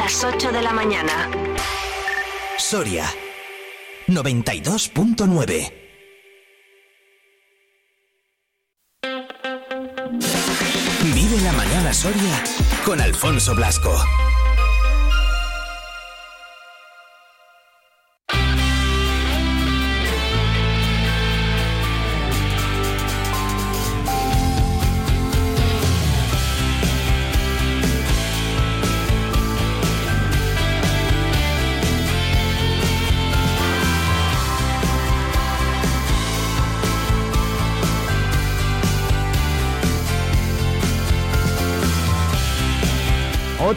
[0.00, 1.30] las 8 de la mañana.
[2.56, 3.04] Soria
[4.08, 5.72] 92.9
[11.14, 12.42] Vive la mañana Soria
[12.86, 13.94] con Alfonso Blasco.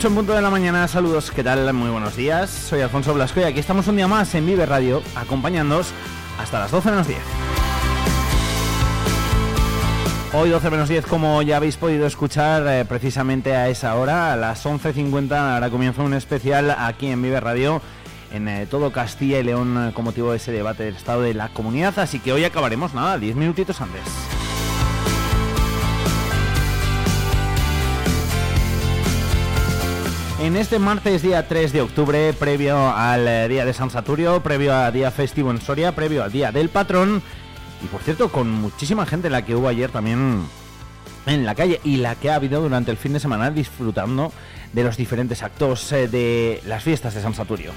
[0.08, 1.72] En punto de la mañana, saludos, ¿qué tal?
[1.72, 5.02] Muy buenos días, soy Alfonso Blasco y aquí estamos un día más en Vive Radio,
[5.16, 5.94] acompañándonos
[6.38, 7.20] hasta las 12 menos 10.
[10.34, 14.36] Hoy 12 menos 10, como ya habéis podido escuchar eh, precisamente a esa hora, a
[14.36, 17.82] las 11.50, ahora comienza un especial aquí en Vive Radio
[18.34, 21.48] en eh, todo Castilla y León con motivo de ese debate del estado de la
[21.50, 24.02] comunidad, así que hoy acabaremos, nada, 10 minutitos antes.
[30.44, 34.76] En este martes día 3 de octubre, previo al eh, día de San Saturio, previo
[34.76, 37.24] al día festivo en Soria, previo al día del patrón,
[37.82, 40.44] y por cierto, con muchísima gente la que hubo ayer también
[41.28, 44.34] en la calle y la que ha habido durante el fin de semana disfrutando
[44.74, 47.72] de los diferentes actos eh, de las fiestas de San Saturio.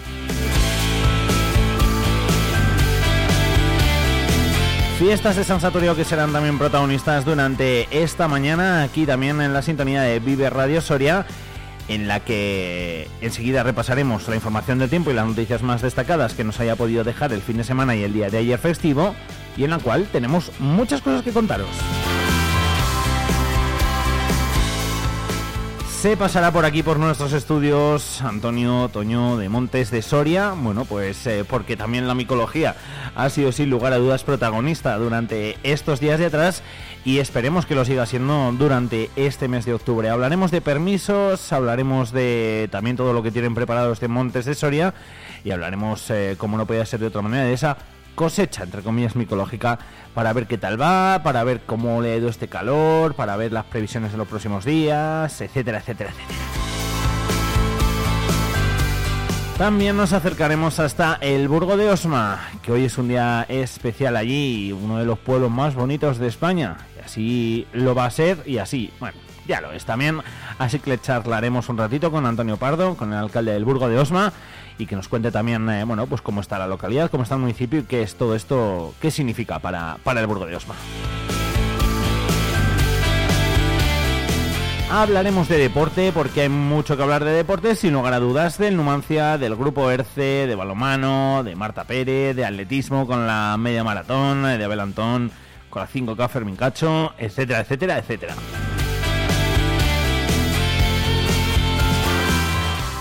[4.98, 9.62] Fiestas de San Saturio que serán también protagonistas durante esta mañana, aquí también en la
[9.62, 11.26] sintonía de Vive Radio Soria
[11.88, 16.44] en la que enseguida repasaremos la información del tiempo y las noticias más destacadas que
[16.44, 19.14] nos haya podido dejar el fin de semana y el día de ayer festivo,
[19.56, 21.68] y en la cual tenemos muchas cosas que contaros.
[26.00, 31.26] Se pasará por aquí por nuestros estudios Antonio Toño de Montes de Soria, bueno, pues
[31.26, 32.76] eh, porque también la micología
[33.16, 36.62] ha sido sin lugar a dudas protagonista durante estos días de atrás
[37.06, 40.10] y esperemos que lo siga siendo durante este mes de octubre.
[40.10, 44.92] Hablaremos de permisos, hablaremos de también todo lo que tienen preparado este Montes de Soria
[45.44, 47.76] y hablaremos, eh, como no podía ser de otra manera, de esa
[48.16, 49.78] cosecha, entre comillas, micológica,
[50.14, 53.52] para ver qué tal va, para ver cómo le ha ido este calor, para ver
[53.52, 56.66] las previsiones de los próximos días, etcétera, etcétera, etcétera.
[59.58, 64.72] También nos acercaremos hasta el Burgo de Osma, que hoy es un día especial allí,
[64.72, 66.76] uno de los pueblos más bonitos de España.
[67.06, 70.22] Así lo va a ser y así, bueno, ya lo es también.
[70.58, 73.96] Así que le charlaremos un ratito con Antonio Pardo, con el alcalde del Burgo de
[73.96, 74.32] Osma,
[74.76, 77.42] y que nos cuente también, eh, bueno, pues cómo está la localidad, cómo está el
[77.42, 80.74] municipio y qué es todo esto, qué significa para, para el Burgo de Osma.
[84.90, 88.76] Hablaremos de deporte porque hay mucho que hablar de deporte, sin lugar a dudas, del
[88.76, 94.42] Numancia, del Grupo ERCE, de balomano, de Marta Pérez, de atletismo con la media maratón,
[94.42, 94.80] de Abel
[95.84, 98.34] 5K Fermín Cacho, etcétera, etcétera, etcétera.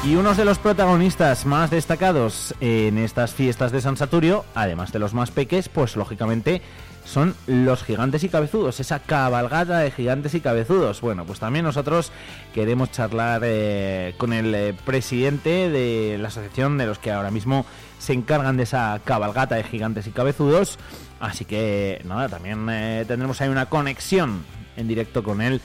[0.05, 4.99] Y unos de los protagonistas más destacados en estas fiestas de San Saturio, además de
[4.99, 6.61] los más peques, pues lógicamente
[7.05, 11.01] son los gigantes y cabezudos, esa cabalgata de gigantes y cabezudos.
[11.01, 12.11] Bueno, pues también nosotros
[12.53, 17.65] queremos charlar eh, con el eh, presidente de la asociación de los que ahora mismo
[18.05, 20.77] se encargan de esa cabalgata de gigantes y cabezudos.
[21.19, 24.45] Así que nada, también eh, tendremos ahí una conexión
[24.77, 25.61] en directo con él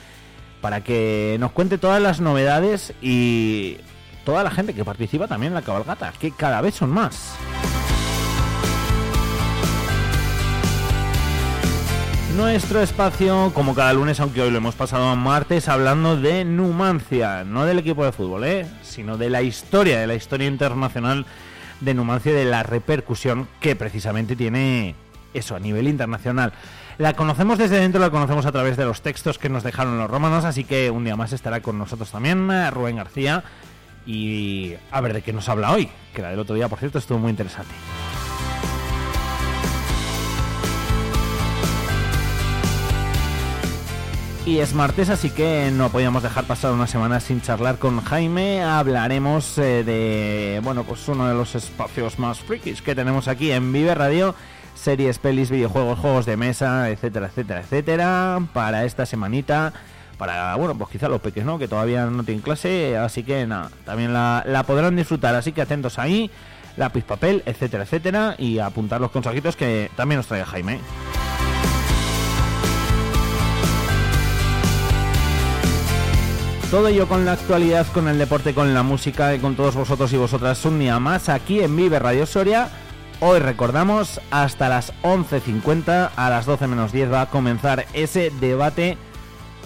[0.61, 3.77] para que nos cuente todas las novedades y
[4.25, 7.35] toda la gente que participa también en la cabalgata, que cada vez son más.
[12.37, 17.45] Nuestro espacio, como cada lunes, aunque hoy lo hemos pasado a martes, hablando de Numancia,
[17.45, 18.67] no del equipo de fútbol, ¿eh?
[18.83, 21.27] sino de la historia, de la historia internacional
[21.81, 24.95] de Numancia, de la repercusión que precisamente tiene
[25.35, 26.53] eso a nivel internacional.
[26.99, 30.11] La conocemos desde dentro, la conocemos a través de los textos que nos dejaron los
[30.11, 33.43] romanos, así que un día más estará con nosotros también eh, Rubén García,
[34.07, 36.99] y a ver de qué nos habla hoy, que la del otro día, por cierto,
[36.99, 37.73] estuvo muy interesante.
[44.47, 48.63] Y es martes, así que no podíamos dejar pasar una semana sin charlar con Jaime.
[48.63, 53.73] Hablaremos eh, de, bueno, pues uno de los espacios más frikis que tenemos aquí en
[53.73, 54.35] Vive Radio.
[54.75, 58.41] Series, pelis, videojuegos, juegos de mesa, etcétera, etcétera, etcétera.
[58.53, 59.75] Para esta semanita
[60.21, 61.59] para, bueno, pues quizá los peques, ¿no?
[61.59, 65.99] Que todavía no tienen clase, así que nada, también la, podrán disfrutar, así que atentos
[65.99, 66.31] ahí,
[66.77, 70.79] lápiz, papel, etcétera, etcétera, y apuntar los consejitos que también nos trae Jaime.
[76.71, 80.13] Todo ello con la actualidad, con el deporte, con la música y con todos vosotros
[80.13, 82.69] y vosotras un día más aquí en Vive Radio Soria.
[83.19, 88.97] Hoy recordamos hasta las 11.50, a las 12 menos 10 va a comenzar ese debate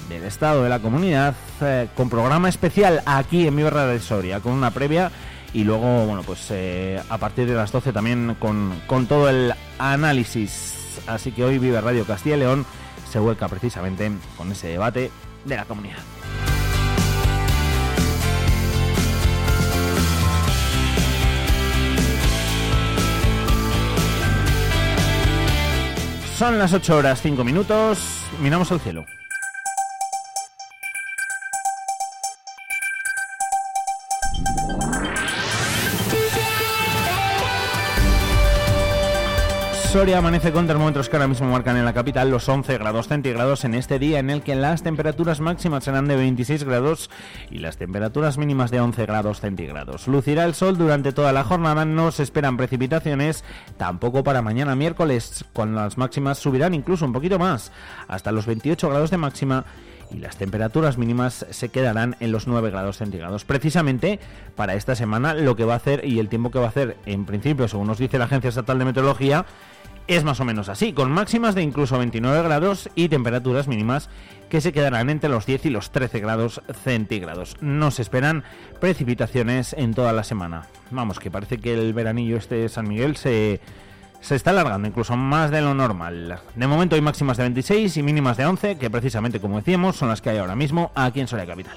[0.09, 4.53] del Estado de la Comunidad eh, con programa especial aquí en Vive Radio Soria, con
[4.53, 5.13] una previa
[5.53, 9.53] y luego, bueno, pues eh, a partir de las 12 también con, con todo el
[9.79, 11.01] análisis.
[11.07, 12.65] Así que hoy Vive Radio Castilla y León
[13.13, 15.11] se vuelca precisamente con ese debate
[15.45, 15.99] de la comunidad.
[26.45, 27.99] Son las 8 horas 5 minutos,
[28.39, 29.07] miramos al cielo.
[39.95, 43.65] Soria amanece con termómetros que ahora mismo marcan en la capital los 11 grados centígrados
[43.65, 47.11] en este día en el que las temperaturas máximas serán de 26 grados
[47.49, 50.09] y las temperaturas mínimas de 11 grados centígrados.
[50.09, 53.45] Lucirá el sol durante toda la jornada, no se esperan precipitaciones,
[53.77, 57.71] tampoco para mañana miércoles, cuando las máximas subirán incluso un poquito más,
[58.09, 59.65] hasta los 28 grados de máxima
[60.11, 63.45] y las temperaturas mínimas se quedarán en los 9 grados centígrados.
[63.45, 64.19] Precisamente
[64.57, 66.97] para esta semana lo que va a hacer y el tiempo que va a hacer,
[67.07, 69.47] en principio, según nos dice la Agencia Estatal de Meteorología,
[70.07, 74.11] es más o menos así, con máximas de incluso 29 grados y temperaturas mínimas
[74.49, 77.57] que se quedarán entre los 10 y los 13 grados centígrados.
[77.61, 78.45] No se esperan
[78.81, 80.67] precipitaciones en toda la semana.
[80.91, 83.61] Vamos, que parece que el veranillo este de San Miguel se,
[84.21, 86.41] se está alargando incluso más de lo normal.
[86.55, 90.09] De momento hay máximas de 26 y mínimas de 11, que precisamente como decíamos son
[90.09, 91.77] las que hay ahora mismo aquí en Soria Capital.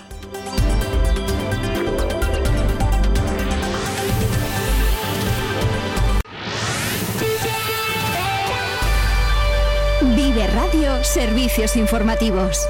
[10.27, 12.68] Vive Radio Servicios Informativos.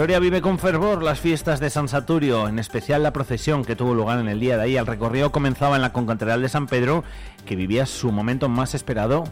[0.00, 3.92] Soria vive con fervor las fiestas de San Saturio, en especial la procesión que tuvo
[3.92, 4.76] lugar en el día de ahí.
[4.78, 7.04] El recorrido comenzaba en la concatedral de San Pedro,
[7.44, 9.24] que vivía su momento más esperado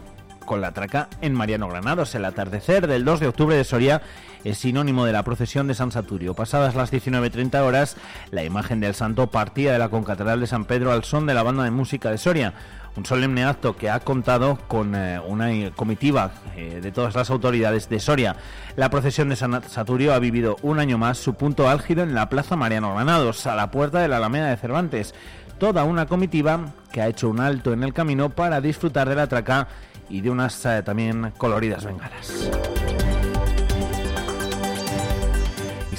[0.49, 2.15] con la traca en Mariano Granados.
[2.15, 4.01] El atardecer del 2 de octubre de Soria
[4.43, 6.33] es sinónimo de la procesión de San Saturio.
[6.33, 7.97] Pasadas las 19.30 horas,
[8.31, 11.43] la imagen del santo partía de la concatedral de San Pedro al son de la
[11.43, 12.55] banda de música de Soria
[12.97, 17.87] un solemne acto que ha contado con eh, una comitiva eh, de todas las autoridades
[17.87, 18.35] de Soria.
[18.75, 22.27] La procesión de San Saturio ha vivido un año más su punto álgido en la
[22.27, 25.13] Plaza Mariano Granados, a la puerta de la Alameda de Cervantes.
[25.59, 29.27] Toda una comitiva que ha hecho un alto en el camino para disfrutar de la
[29.27, 29.67] traca
[30.09, 32.49] y de unas eh, también coloridas bengalas.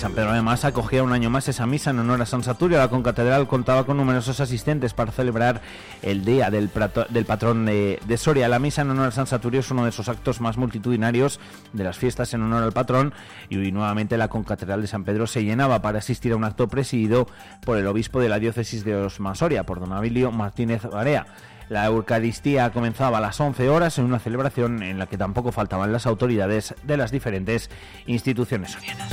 [0.01, 2.79] San Pedro además acogía un año más esa misa en honor a San Saturio.
[2.79, 5.61] La concatedral contaba con numerosos asistentes para celebrar
[6.01, 8.49] el día del, patrón de, Soria.
[8.49, 11.39] La misa en honor a San Saturio es uno de esos actos más multitudinarios
[11.75, 13.13] de las fiestas en honor al patrón
[13.51, 17.29] y nuevamente la concatedral de San Pedro se llenaba para asistir a un acto presidido
[17.63, 21.27] por el obispo de la diócesis de Osma Soria, por don Abilio Martínez Barea.
[21.71, 25.93] La Eucaristía comenzaba a las 11 horas en una celebración en la que tampoco faltaban
[25.93, 27.71] las autoridades de las diferentes
[28.07, 29.09] instituciones sorianas.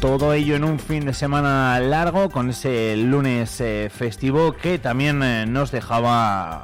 [0.00, 5.22] Todo ello en un fin de semana largo con ese lunes eh, festivo que también
[5.22, 6.62] eh, nos dejaba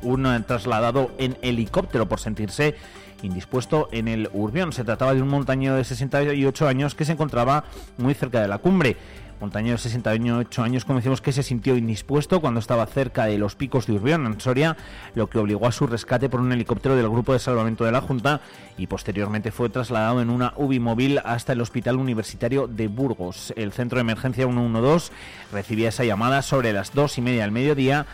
[0.00, 2.76] un trasladado en helicóptero por sentirse
[3.22, 4.72] indispuesto en el Urbión.
[4.72, 7.64] Se trataba de un montañero de 68 años que se encontraba
[7.98, 8.96] muy cerca de la cumbre.
[9.40, 13.54] Montañero de 68 años, como decimos, que se sintió indispuesto cuando estaba cerca de los
[13.54, 14.76] picos de Urbión, en Soria,
[15.14, 18.00] lo que obligó a su rescate por un helicóptero del Grupo de Salvamento de la
[18.00, 18.40] Junta
[18.78, 23.52] y posteriormente fue trasladado en una UBI móvil hasta el Hospital Universitario de Burgos.
[23.56, 25.12] El centro de emergencia 112
[25.52, 28.06] recibía esa llamada sobre las dos y media del mediodía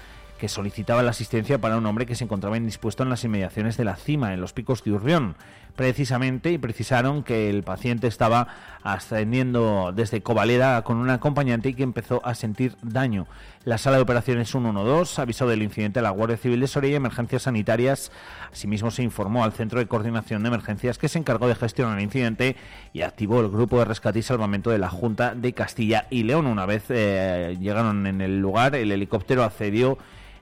[0.43, 3.85] que solicitaba la asistencia para un hombre que se encontraba indispuesto en las inmediaciones de
[3.85, 5.37] la cima, en los picos de Urbión.
[5.77, 8.49] Precisamente, y precisaron que el paciente estaba
[8.83, 13.27] ascendiendo desde Covaleda con un acompañante y que empezó a sentir daño.
[13.65, 16.95] La sala de operaciones 112 avisó del incidente a la Guardia Civil de Soria y
[16.95, 18.13] Emergencias Sanitarias.
[18.53, 22.05] Asimismo, se informó al Centro de Coordinación de Emergencias que se encargó de gestionar el
[22.05, 22.57] incidente
[22.93, 26.47] y activó el Grupo de Rescate y Salvamento de la Junta de Castilla y León.
[26.47, 29.97] Una vez eh, llegaron en el lugar, el helicóptero accedió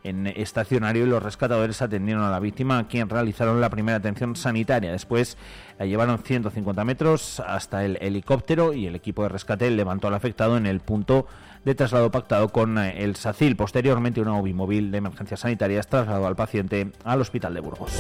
[0.05, 4.37] en estacionario y los rescatadores atendieron a la víctima, a quien realizaron la primera atención
[4.37, 4.93] sanitaria.
[4.93, 5.37] Después
[5.79, 10.57] la llevaron 150 metros hasta el helicóptero y el equipo de rescate levantó al afectado
[10.57, 11.27] en el punto
[11.65, 13.57] de traslado pactado con eh, el SACIL.
[13.57, 17.93] Posteriormente, una móvil de emergencias sanitarias trasladó al paciente al hospital de Burgos.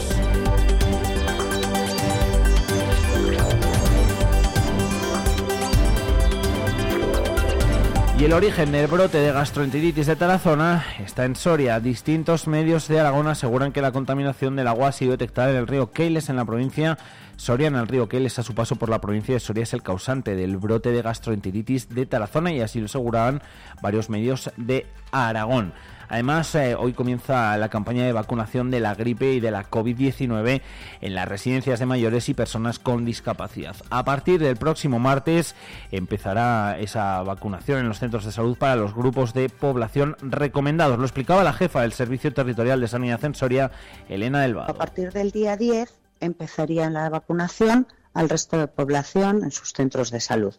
[8.20, 11.80] Y el origen del brote de gastroenteritis de Tarazona está en Soria.
[11.80, 15.66] Distintos medios de Aragón aseguran que la contaminación del agua ha sido detectada en el
[15.66, 16.98] río Keiles en la provincia
[17.36, 19.82] Soria, en el río Keiles, a su paso por la provincia de Soria, es el
[19.82, 23.40] causante del brote de gastroenteritis de Tarazona y así lo aseguraban
[23.80, 25.72] varios medios de Aragón.
[26.11, 30.61] Además, eh, hoy comienza la campaña de vacunación de la gripe y de la COVID-19
[31.00, 33.76] en las residencias de mayores y personas con discapacidad.
[33.90, 35.55] A partir del próximo martes
[35.93, 40.99] empezará esa vacunación en los centros de salud para los grupos de población recomendados.
[40.99, 43.71] Lo explicaba la jefa del Servicio Territorial de Sanidad Censoria,
[44.09, 44.67] Elena Delva.
[44.67, 50.11] A partir del día 10 empezaría la vacunación al resto de población en sus centros
[50.11, 50.55] de salud.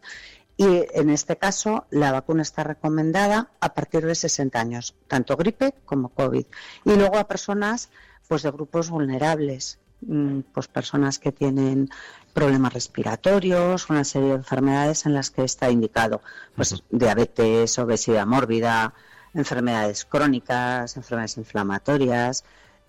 [0.58, 5.74] Y en este caso, la vacuna está recomendada a partir de 60 años, tanto gripe
[5.86, 6.46] como COVID.
[6.86, 7.90] Y luego a personas
[8.28, 11.90] pues de grupos vulnerables, mm, pues personas que tienen
[12.34, 16.22] problemas respiratorios, una serie de enfermedades en las que está indicado,
[16.56, 18.94] pues diabetes, obesidad mórbida,
[19.34, 22.44] enfermedades crónicas, enfermedades inflamatorias,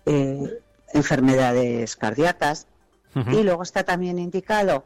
[0.05, 0.59] eh,
[0.93, 2.67] enfermedades cardíacas.
[3.31, 4.85] Y luego está también indicado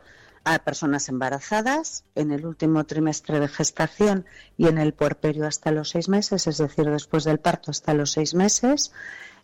[0.54, 4.26] a personas embarazadas en el último trimestre de gestación
[4.58, 8.12] y en el puerperio hasta los seis meses, es decir, después del parto hasta los
[8.12, 8.92] seis meses.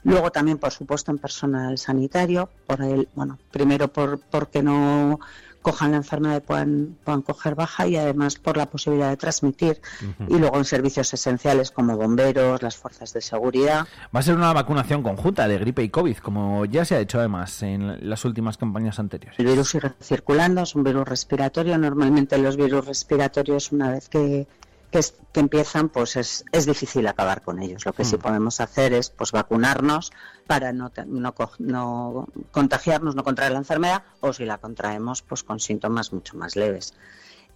[0.04, 5.20] Luego también, por supuesto, en personal sanitario, por el, bueno, primero por, porque no
[5.64, 9.82] cojan la enfermedad y puedan, puedan coger baja y además por la posibilidad de transmitir.
[10.28, 13.88] Y luego en servicios esenciales como bomberos, las fuerzas de seguridad.
[14.16, 17.18] Va a ser una vacunación conjunta de gripe y COVID, como ya se ha hecho
[17.18, 19.40] además en las últimas campañas anteriores.
[19.40, 21.78] El virus sigue circulando, es un virus respiratorio.
[21.78, 24.46] Normalmente los virus respiratorios, una vez que
[24.94, 27.86] que, empiezan, pues es, es, difícil acabar con ellos.
[27.86, 28.20] Lo que sí mm.
[28.20, 30.12] podemos hacer es pues vacunarnos
[30.46, 35.60] para no, no, no, contagiarnos, no contraer la enfermedad, o si la contraemos, pues con
[35.60, 36.94] síntomas mucho más leves.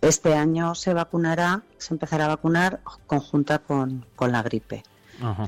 [0.01, 4.84] Este año se vacunará, se empezará a vacunar conjunta con, con la gripe.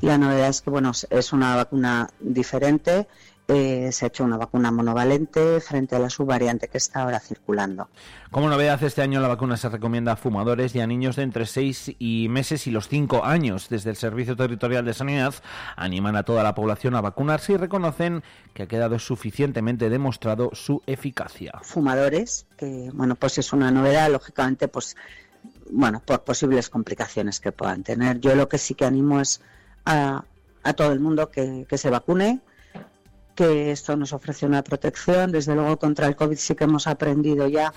[0.00, 3.06] La novedad es que bueno es una vacuna diferente
[3.52, 7.88] eh, se ha hecho una vacuna monovalente frente a la subvariante que está ahora circulando.
[8.30, 11.46] Como novedad, este año la vacuna se recomienda a fumadores y a niños de entre
[11.46, 13.68] 6 y meses y los 5 años.
[13.68, 15.34] Desde el Servicio Territorial de Sanidad
[15.74, 18.22] animan a toda la población a vacunarse y reconocen
[18.54, 21.58] que ha quedado suficientemente demostrado su eficacia.
[21.62, 24.96] Fumadores, que bueno, pues es una novedad, lógicamente, pues
[25.72, 28.20] bueno, por posibles complicaciones que puedan tener.
[28.20, 29.40] Yo lo que sí que animo es
[29.84, 30.24] a,
[30.76, 32.42] todo el mundo que se vacune,
[33.34, 35.32] que esto nos ofrece una protección.
[35.32, 37.72] Desde luego contra el COVID sí que hemos aprendido ya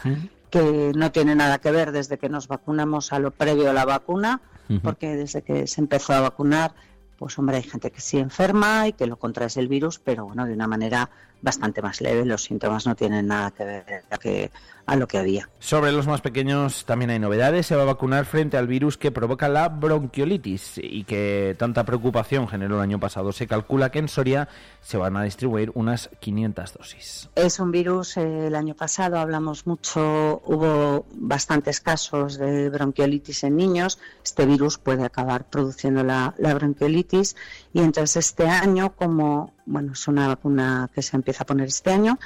[0.50, 3.86] que no tiene nada que ver desde que nos vacunamos a lo previo a la
[3.86, 4.40] vacuna,
[4.84, 6.74] porque desde que se empezó a vacunar,
[7.18, 10.46] pues hombre, hay gente que sí enferma y que lo contrae el virus, pero bueno,
[10.46, 11.10] de una manera
[11.44, 12.26] bastante más leve.
[12.26, 14.50] Los síntomas no tienen nada que ver a, que,
[14.86, 15.50] a lo que había.
[15.60, 17.68] Sobre los más pequeños también hay novedades.
[17.68, 22.48] Se va a vacunar frente al virus que provoca la bronquiolitis y que tanta preocupación
[22.48, 23.32] generó el año pasado.
[23.34, 24.48] Se calcula que en Soria
[24.82, 27.30] se van a distribuir unas 500 dosis.
[27.36, 33.58] Es un virus, eh, el año pasado hablamos mucho, hubo bastantes casos de bronquiolitis en
[33.58, 34.00] niños.
[34.24, 37.36] Este virus puede acabar produciendo la, la bronquiolitis
[37.74, 41.92] y entonces este año, como bueno, es una vacuna que se empieza a poner este
[41.92, 42.20] año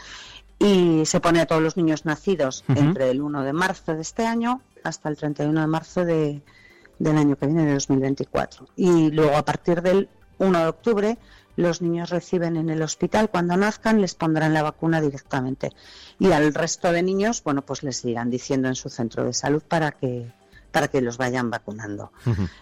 [0.59, 4.25] y se pone a todos los niños nacidos entre el 1 de marzo de este
[4.25, 6.41] año hasta el 31 de marzo de,
[6.99, 8.67] del año que viene, de 2024.
[8.75, 11.17] Y luego a partir del 1 de octubre
[11.55, 15.71] los niños reciben en el hospital, cuando nazcan les pondrán la vacuna directamente.
[16.19, 19.63] Y al resto de niños, bueno, pues les irán diciendo en su centro de salud
[19.67, 20.31] para que,
[20.71, 22.11] para que los vayan vacunando.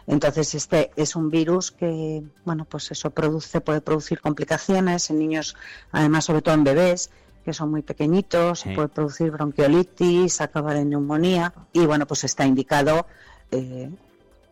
[0.07, 5.55] Entonces, este es un virus que, bueno, pues eso produce, puede producir complicaciones en niños,
[5.91, 7.09] además, sobre todo en bebés,
[7.43, 13.05] que son muy pequeñitos, puede producir bronquiolitis, acabar en neumonía, y bueno, pues está indicado
[13.51, 13.91] eh,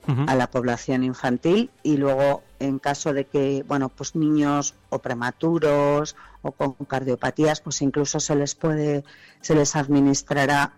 [0.06, 6.16] a la población infantil y luego en caso de que, bueno, pues niños o prematuros
[6.42, 9.04] o con cardiopatías, pues incluso se les puede,
[9.42, 10.74] se les administrará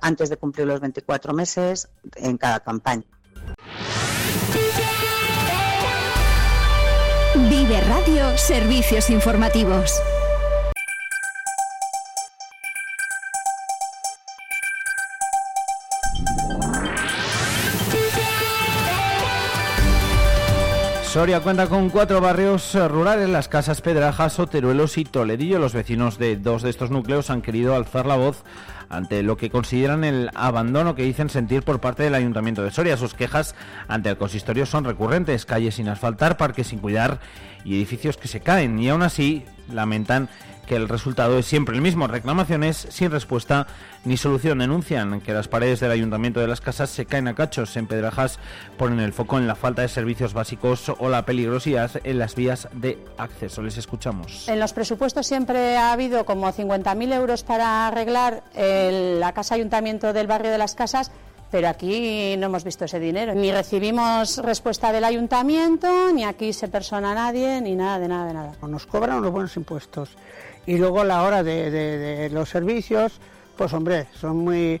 [0.00, 3.04] antes de cumplir los 24 meses en cada campaña.
[7.34, 10.00] Vive Radio Servicios Informativos.
[21.16, 25.58] Soria cuenta con cuatro barrios rurales, las Casas Pedrajas, Oteruelos y Toledillo.
[25.58, 28.44] Los vecinos de dos de estos núcleos han querido alzar la voz
[28.88, 32.96] ante lo que consideran el abandono que dicen sentir por parte del Ayuntamiento de Soria.
[32.96, 33.54] Sus quejas
[33.88, 37.20] ante el consistorio son recurrentes, calles sin asfaltar, parques sin cuidar
[37.64, 38.78] y edificios que se caen.
[38.78, 40.28] Y aún así lamentan
[40.66, 43.66] que el resultado es siempre el mismo, reclamaciones sin respuesta
[44.04, 44.58] ni solución.
[44.58, 47.76] Denuncian que las paredes del ayuntamiento de las casas se caen a cachos.
[47.76, 48.38] En Pedrajas
[48.76, 52.68] ponen el foco en la falta de servicios básicos o la peligrosidad en las vías
[52.72, 53.62] de acceso.
[53.62, 54.48] Les escuchamos.
[54.48, 60.26] En los presupuestos siempre ha habido como 50.000 euros para arreglar la casa ayuntamiento del
[60.26, 61.12] barrio de las casas
[61.50, 63.34] pero aquí no hemos visto ese dinero.
[63.34, 68.26] Ni recibimos respuesta del ayuntamiento, ni aquí se persona a nadie, ni nada, de nada,
[68.26, 68.52] de nada.
[68.66, 70.10] Nos cobran unos buenos impuestos.
[70.66, 73.20] Y luego a la hora de, los servicios,
[73.56, 74.80] pues hombre, son muy...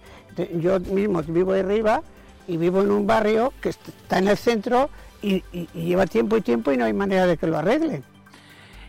[0.54, 2.02] yo mismo vivo de arriba
[2.48, 4.90] y vivo en un barrio que está en el centro
[5.22, 5.42] y
[5.74, 8.04] lleva tiempo y tiempo y no hay manera de que lo arreglen.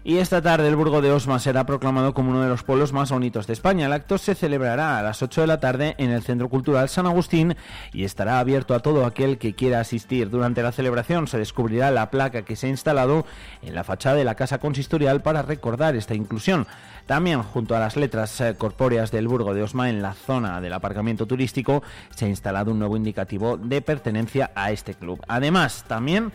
[0.08, 3.12] Y esta tarde el Burgo de Osma será proclamado como uno de los pueblos más
[3.12, 3.88] bonitos de España.
[3.88, 7.08] El acto se celebrará a las 8 de la tarde en el Centro Cultural San
[7.08, 7.58] Agustín
[7.92, 10.30] y estará abierto a todo aquel que quiera asistir.
[10.30, 13.26] Durante la celebración se descubrirá la placa que se ha instalado
[13.62, 16.68] en la fachada de la Casa Consistorial para recordar esta inclusión.
[17.06, 20.72] También, junto a las letras eh, corpóreas del Burgo de Osma, en la zona del
[20.72, 21.84] aparcamiento turístico,
[22.16, 25.22] se ha instalado un nuevo indicativo de pertenencia a este club.
[25.28, 26.32] Además, también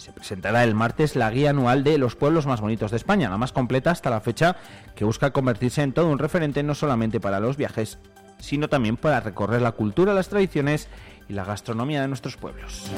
[0.00, 3.36] se presentará el martes la guía anual de los pueblos más bonitos de España, la
[3.36, 4.56] más completa hasta la fecha,
[4.94, 7.98] que busca convertirse en todo un referente no solamente para los viajes,
[8.38, 10.88] sino también para recorrer la cultura, las tradiciones
[11.28, 12.90] y la gastronomía de nuestros pueblos.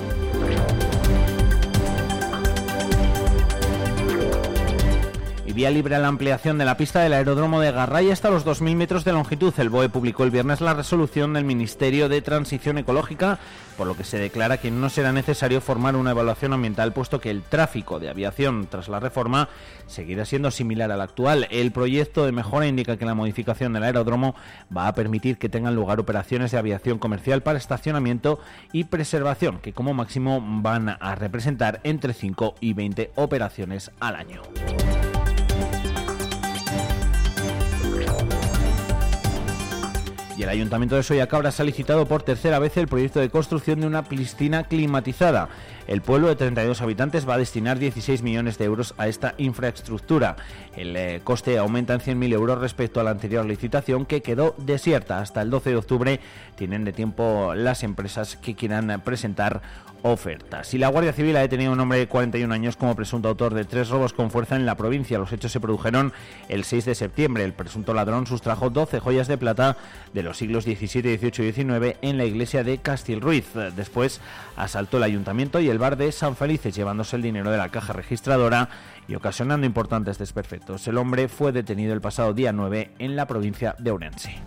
[5.52, 8.76] Vía libre a la ampliación de la pista del aeródromo de Garray hasta los 2.000
[8.76, 9.52] metros de longitud.
[9.58, 13.38] El BOE publicó el viernes la resolución del Ministerio de Transición Ecológica,
[13.76, 17.30] por lo que se declara que no será necesario formar una evaluación ambiental, puesto que
[17.30, 19.48] el tráfico de aviación tras la reforma
[19.86, 21.48] seguirá siendo similar al actual.
[21.50, 24.34] El proyecto de mejora indica que la modificación del aeródromo
[24.74, 28.38] va a permitir que tengan lugar operaciones de aviación comercial para estacionamiento
[28.72, 34.42] y preservación, que como máximo van a representar entre 5 y 20 operaciones al año.
[40.42, 44.02] El Ayuntamiento de Soyacabras ha licitado por tercera vez el proyecto de construcción de una
[44.02, 45.48] piscina climatizada.
[45.86, 50.34] El pueblo de 32 habitantes va a destinar 16 millones de euros a esta infraestructura.
[50.76, 55.20] El eh, coste aumenta en 100.000 euros respecto a la anterior licitación que quedó desierta.
[55.20, 56.20] Hasta el 12 de octubre
[56.56, 59.62] tienen de tiempo las empresas que quieran presentar
[60.02, 60.74] ofertas.
[60.74, 63.54] Y la Guardia Civil ha detenido a un hombre de 41 años como presunto autor
[63.54, 65.18] de tres robos con fuerza en la provincia.
[65.18, 66.12] Los hechos se produjeron
[66.48, 67.44] el 6 de septiembre.
[67.44, 69.76] El presunto ladrón sustrajo 12 joyas de plata
[70.12, 73.52] de los siglos XVII, XVIII y XIX en la iglesia de Castilruiz.
[73.76, 74.20] Después
[74.56, 77.92] asaltó el ayuntamiento y el bar de San Felices llevándose el dinero de la caja
[77.92, 78.68] registradora
[79.08, 80.86] y ocasionando importantes desperfectos.
[80.88, 84.40] El hombre fue detenido el pasado día 9 en la provincia de Ourense.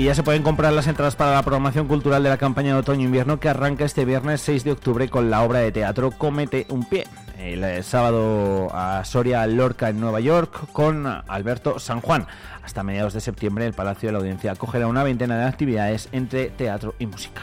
[0.00, 2.80] Y ya se pueden comprar las entradas para la programación cultural de la campaña de
[2.80, 6.88] otoño-invierno que arranca este viernes 6 de octubre con la obra de teatro Comete un
[6.88, 7.04] pie.
[7.38, 12.26] El eh, sábado a Soria Lorca en Nueva York con Alberto San Juan.
[12.64, 16.48] Hasta mediados de septiembre el Palacio de la Audiencia acogerá una veintena de actividades entre
[16.48, 17.42] teatro y música.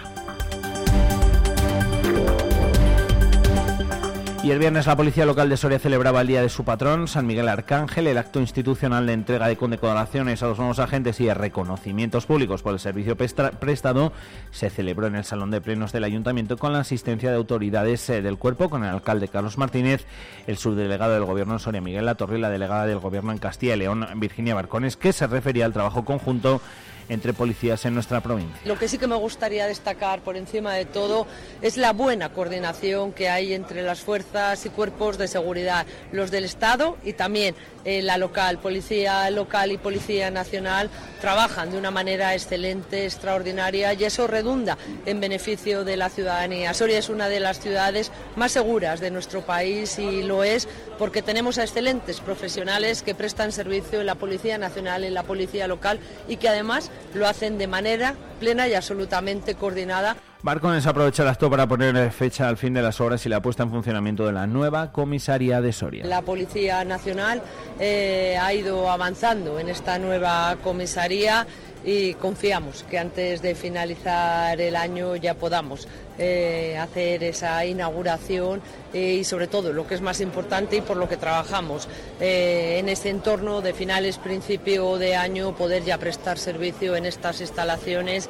[4.48, 7.28] Y el viernes la Policía Local de Soria celebraba el Día de su patrón, San
[7.28, 11.34] Miguel Arcángel, el acto institucional de entrega de condecoraciones a los nuevos agentes y de
[11.34, 12.64] reconocimientos públicos.
[12.64, 14.14] Por el servicio prestado
[14.52, 18.22] se celebró en el Salón de Plenos del Ayuntamiento con la asistencia de autoridades eh,
[18.22, 20.06] del cuerpo, con el alcalde Carlos Martínez,
[20.48, 23.76] el subdelegado del Gobierno en Soria Miguel Latorre y la delegada del Gobierno en Castilla
[23.76, 26.62] y León Virginia Barcones, que se refería al trabajo conjunto
[27.10, 28.60] entre policías en nuestra provincia.
[28.66, 31.28] Lo que sí que me gustaría destacar por encima de todo
[31.62, 36.46] es la buena coordinación que hay entre las fuerzas y cuerpos de seguridad, los del
[36.46, 40.90] Estado y también eh, la local, policía local y policía nacional
[41.22, 46.74] trabajan de una manera excelente, extraordinaria y eso redunda en beneficio de la ciudadanía.
[46.74, 50.68] Soria es una de las ciudades más seguras de nuestro país y lo es
[50.98, 55.68] porque tenemos a excelentes profesionales que prestan servicio en la Policía Nacional, en la Policía
[55.68, 60.16] Local y que además lo hacen de manera plena y absolutamente coordinada.
[60.44, 63.64] Barcones aprovecha el acto para poner fecha al fin de las obras y la puesta
[63.64, 66.06] en funcionamiento de la nueva comisaría de Soria.
[66.06, 67.42] La Policía Nacional
[67.80, 71.48] eh, ha ido avanzando en esta nueva comisaría
[71.88, 75.88] y confiamos que antes de finalizar el año ya podamos
[76.20, 78.62] eh, hacer esa inauguración
[78.94, 81.88] eh, y sobre todo lo que es más importante y por lo que trabajamos
[82.20, 87.40] eh, en este entorno de finales, principio de año, poder ya prestar servicio en estas
[87.40, 88.30] instalaciones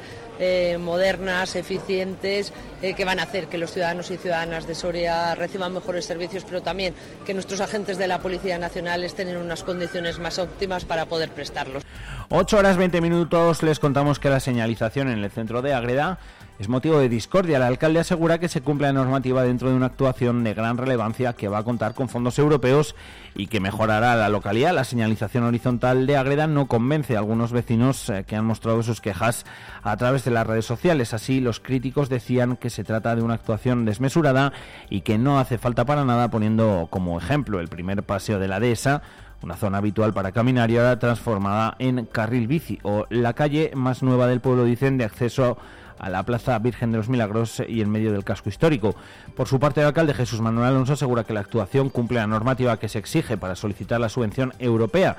[0.78, 6.04] modernas, eficientes, que van a hacer que los ciudadanos y ciudadanas de Soria reciban mejores
[6.04, 6.94] servicios, pero también
[7.26, 11.30] que nuestros agentes de la Policía Nacional estén en unas condiciones más óptimas para poder
[11.30, 11.82] prestarlos.
[12.30, 16.18] 8 horas 20 minutos les contamos que la señalización en el centro de Agreda
[16.58, 17.58] es motivo de discordia.
[17.58, 21.32] El alcalde asegura que se cumple la normativa dentro de una actuación de gran relevancia
[21.32, 22.96] que va a contar con fondos europeos
[23.36, 24.74] y que mejorará la localidad.
[24.74, 29.00] La señalización horizontal de Agreda no convence a algunos vecinos eh, que han mostrado sus
[29.00, 29.46] quejas
[29.84, 31.14] a través de las redes sociales.
[31.14, 34.52] Así, los críticos decían que se trata de una actuación desmesurada
[34.90, 38.58] y que no hace falta para nada, poniendo como ejemplo el primer paseo de la
[38.58, 39.02] dehesa
[39.40, 44.02] una zona habitual para caminar y ahora transformada en carril bici o la calle más
[44.02, 45.58] nueva del pueblo dicen de acceso
[45.98, 48.94] a la Plaza Virgen de los Milagros y en medio del casco histórico.
[49.36, 52.78] Por su parte, el alcalde Jesús Manuel Alonso asegura que la actuación cumple la normativa
[52.78, 55.16] que se exige para solicitar la subvención europea.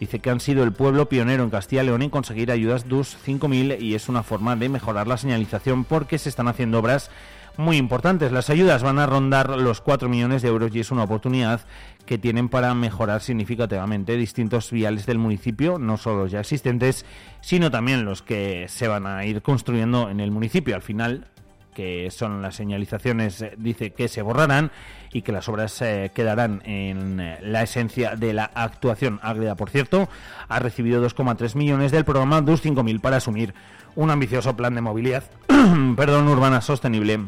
[0.00, 3.16] Dice que han sido el pueblo pionero en Castilla y León en conseguir ayudas DUS
[3.24, 7.08] 5000 y es una forma de mejorar la señalización porque se están haciendo obras
[7.56, 8.32] muy importantes.
[8.32, 11.60] Las ayudas van a rondar los 4 millones de euros y es una oportunidad
[12.06, 17.04] que tienen para mejorar significativamente distintos viales del municipio, no solo los ya existentes,
[17.40, 20.74] sino también los que se van a ir construyendo en el municipio.
[20.74, 21.26] Al final,
[21.74, 24.70] que son las señalizaciones, eh, dice que se borrarán
[25.12, 29.20] y que las obras eh, quedarán en eh, la esencia de la actuación.
[29.22, 30.08] Ágreda, por cierto,
[30.48, 33.54] ha recibido 2,3 millones del programa DUS 5000 para asumir
[33.94, 35.24] un ambicioso plan de movilidad
[35.96, 37.20] perdón, urbana sostenible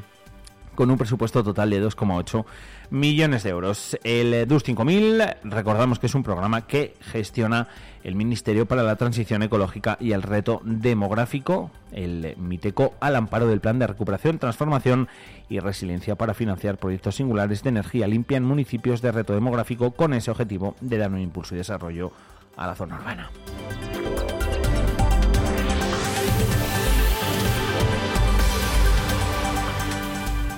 [0.74, 2.44] con un presupuesto total de 2,8
[2.90, 3.98] millones de euros.
[4.04, 7.68] El DUS 5000, recordamos que es un programa que gestiona
[8.02, 13.60] el Ministerio para la Transición Ecológica y el Reto Demográfico, el MITECO, al amparo del
[13.60, 15.08] Plan de Recuperación, Transformación
[15.48, 20.12] y Resiliencia para financiar proyectos singulares de energía limpia en municipios de reto demográfico con
[20.12, 22.12] ese objetivo de dar un impulso y desarrollo
[22.56, 23.30] a la zona urbana.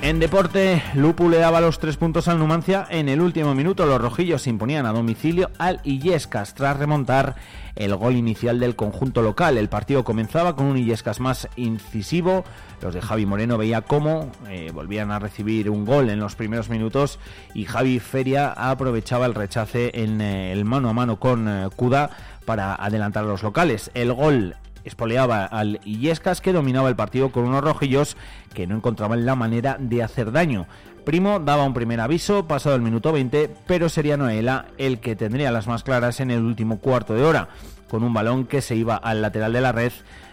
[0.07, 2.87] En deporte, Lupu le daba los tres puntos al Numancia.
[2.91, 7.35] En el último minuto, los rojillos se imponían a domicilio al Illescas tras remontar
[7.75, 9.59] el gol inicial del conjunto local.
[9.59, 12.45] El partido comenzaba con un Illescas más incisivo.
[12.81, 16.71] Los de Javi Moreno veía cómo eh, volvían a recibir un gol en los primeros
[16.71, 17.19] minutos
[17.53, 22.11] y Javi Feria aprovechaba el rechace en eh, el mano a mano con eh, Cuda
[22.45, 23.91] para adelantar a los locales.
[23.93, 24.55] El gol
[24.87, 28.17] espoleaba al Illescas que dominaba el partido con unos rojillos
[28.55, 30.67] que no encontraban la manera de hacer daño.
[31.05, 35.53] Primo daba un primer aviso pasado el minuto 20, pero sería Noela el que tendría
[35.53, 37.49] las más claras en el último cuarto de hora,
[37.89, 39.93] con un balón que se iba al lateral de la red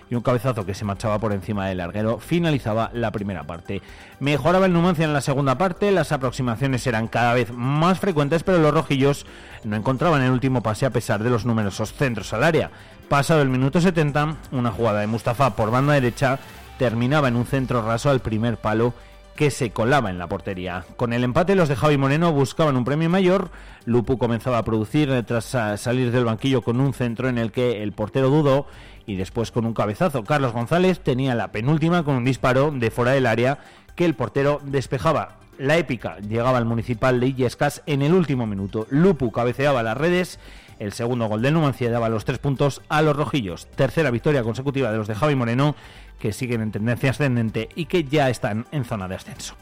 [0.09, 3.81] y un cabezazo que se marchaba por encima del larguero finalizaba la primera parte.
[4.19, 8.59] Mejoraba el Numancia en la segunda parte, las aproximaciones eran cada vez más frecuentes, pero
[8.59, 9.25] los rojillos
[9.63, 12.71] no encontraban el último pase a pesar de los numerosos centros al área.
[13.09, 16.39] Pasado el minuto 70, una jugada de Mustafa por banda derecha
[16.77, 18.93] terminaba en un centro raso al primer palo
[19.35, 20.85] que se colaba en la portería.
[20.95, 23.49] Con el empate los de Javi Moreno buscaban un premio mayor,
[23.85, 25.45] Lupu comenzaba a producir tras
[25.79, 28.67] salir del banquillo con un centro en el que el portero dudó
[29.05, 30.23] y después con un cabezazo.
[30.23, 33.59] Carlos González tenía la penúltima con un disparo de fuera del área
[33.95, 35.37] que el portero despejaba.
[35.57, 38.87] La épica llegaba al municipal de Illescas en el último minuto.
[38.89, 40.39] Lupu cabeceaba las redes.
[40.79, 43.67] El segundo gol del Numancia daba los tres puntos a los rojillos.
[43.75, 45.75] Tercera victoria consecutiva de los de Javi Moreno,
[46.19, 49.55] que siguen en tendencia ascendente y que ya están en zona de ascenso.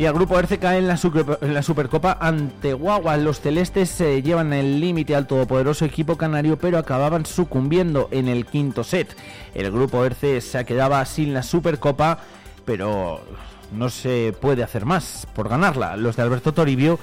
[0.00, 0.98] Y el grupo Erce cae en la,
[1.42, 3.18] en la Supercopa ante Guagua.
[3.18, 8.46] Los celestes se llevan el límite al todopoderoso equipo canario, pero acababan sucumbiendo en el
[8.46, 9.14] quinto set.
[9.54, 12.20] El grupo Erce se quedaba sin la Supercopa,
[12.64, 13.20] pero
[13.72, 15.98] no se puede hacer más por ganarla.
[15.98, 16.98] Los de Alberto Toribio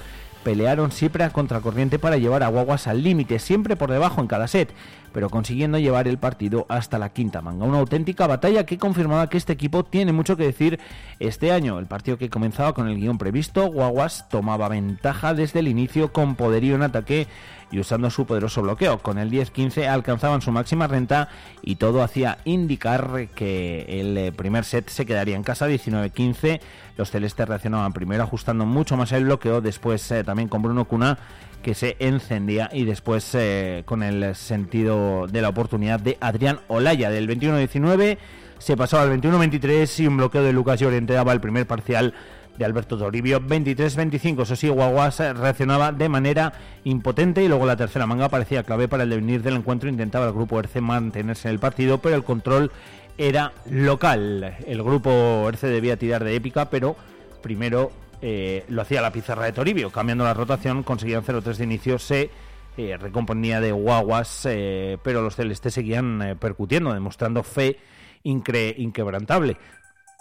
[0.48, 4.48] pelearon siempre a contracorriente para llevar a Guaguas al límite, siempre por debajo en cada
[4.48, 4.72] set
[5.12, 7.64] pero consiguiendo llevar el partido hasta la quinta manga.
[7.64, 10.78] Una auténtica batalla que confirmaba que este equipo tiene mucho que decir
[11.18, 11.78] este año.
[11.78, 16.36] El partido que comenzaba con el guion previsto, Guaguas tomaba ventaja desde el inicio con
[16.36, 17.26] poderío en ataque
[17.70, 18.98] y usando su poderoso bloqueo.
[18.98, 21.28] Con el 10-15 alcanzaban su máxima renta
[21.62, 26.60] y todo hacía indicar que el eh, primer set se quedaría en casa 19-15.
[26.98, 31.18] Los celestes reaccionaban primero ajustando mucho más el bloqueo, después eh, también con Bruno Cuna
[31.62, 37.10] que se encendía y después eh, con el sentido de la oportunidad de Adrián Olaya
[37.10, 38.18] del 21-19
[38.58, 42.14] se pasaba al 21-23 y un bloqueo de Lucas Llorente daba el primer parcial
[42.58, 44.42] de Alberto Toribio 23-25.
[44.42, 46.52] Eso sí, Guaguas reaccionaba de manera
[46.84, 49.88] impotente y luego la tercera manga parecía clave para el devenir del encuentro.
[49.88, 52.72] Intentaba el grupo ERCE mantenerse en el partido, pero el control
[53.18, 54.56] era local.
[54.66, 56.96] El grupo ERCE debía tirar de épica, pero
[57.42, 57.90] primero
[58.22, 62.30] eh, lo hacía la pizarra de Toribio, cambiando la rotación, conseguían 0-3 de inicio, se
[62.76, 67.78] eh, recomponía de guaguas, eh, pero los celestes seguían percutiendo, demostrando fe
[68.22, 69.56] inquebrantable.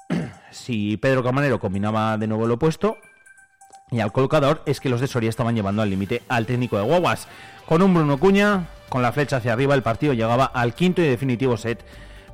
[0.51, 2.97] si Pedro Camanero combinaba de nuevo lo opuesto,
[3.89, 6.83] y al colocador es que los de Soria estaban llevando al límite al técnico de
[6.83, 7.27] Guaguas.
[7.65, 11.07] Con un Bruno Cuña, con la flecha hacia arriba, el partido llegaba al quinto y
[11.07, 11.85] definitivo set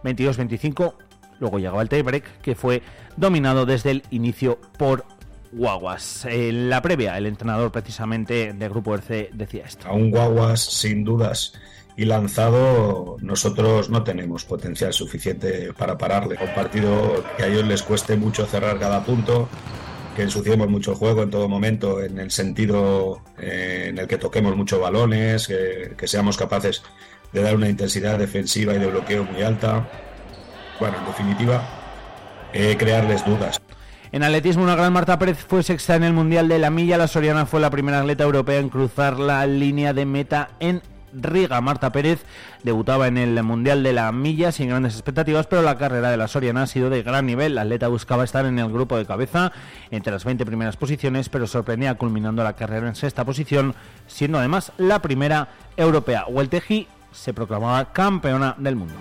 [0.03, 0.93] 22-25.
[1.39, 2.81] Luego llegaba el tiebreak, que fue
[3.17, 5.05] dominado desde el inicio por
[5.51, 6.25] Guaguas.
[6.25, 9.87] En la previa, el entrenador precisamente del grupo RC decía esto.
[9.87, 11.53] A un Guaguas, sin dudas,
[11.95, 16.37] y lanzado, nosotros no tenemos potencial suficiente para pararle.
[16.41, 19.47] Un partido que a ellos les cueste mucho cerrar cada punto,
[20.15, 24.17] que ensuciemos mucho el juego en todo momento, en el sentido eh, en el que
[24.17, 26.83] toquemos muchos balones, que, que seamos capaces
[27.33, 29.87] de dar una intensidad defensiva y de bloqueo muy alta.
[30.79, 31.63] Bueno, en definitiva,
[32.53, 33.59] eh, crearles dudas.
[34.11, 36.99] En atletismo, una gran Marta Pérez fue sexta en el Mundial de la Milla.
[36.99, 41.61] La Soriana fue la primera atleta europea en cruzar la línea de meta en Riga.
[41.61, 42.23] Marta Pérez
[42.63, 46.27] debutaba en el Mundial de la Milla sin grandes expectativas, pero la carrera de la
[46.27, 47.55] Soriana ha sido de gran nivel.
[47.55, 49.51] La atleta buscaba estar en el grupo de cabeza
[49.89, 53.73] entre las 20 primeras posiciones, pero sorprendía culminando la carrera en sexta posición,
[54.05, 56.25] siendo además la primera europea.
[56.27, 58.95] Huelteji se proclamaba campeona del mundo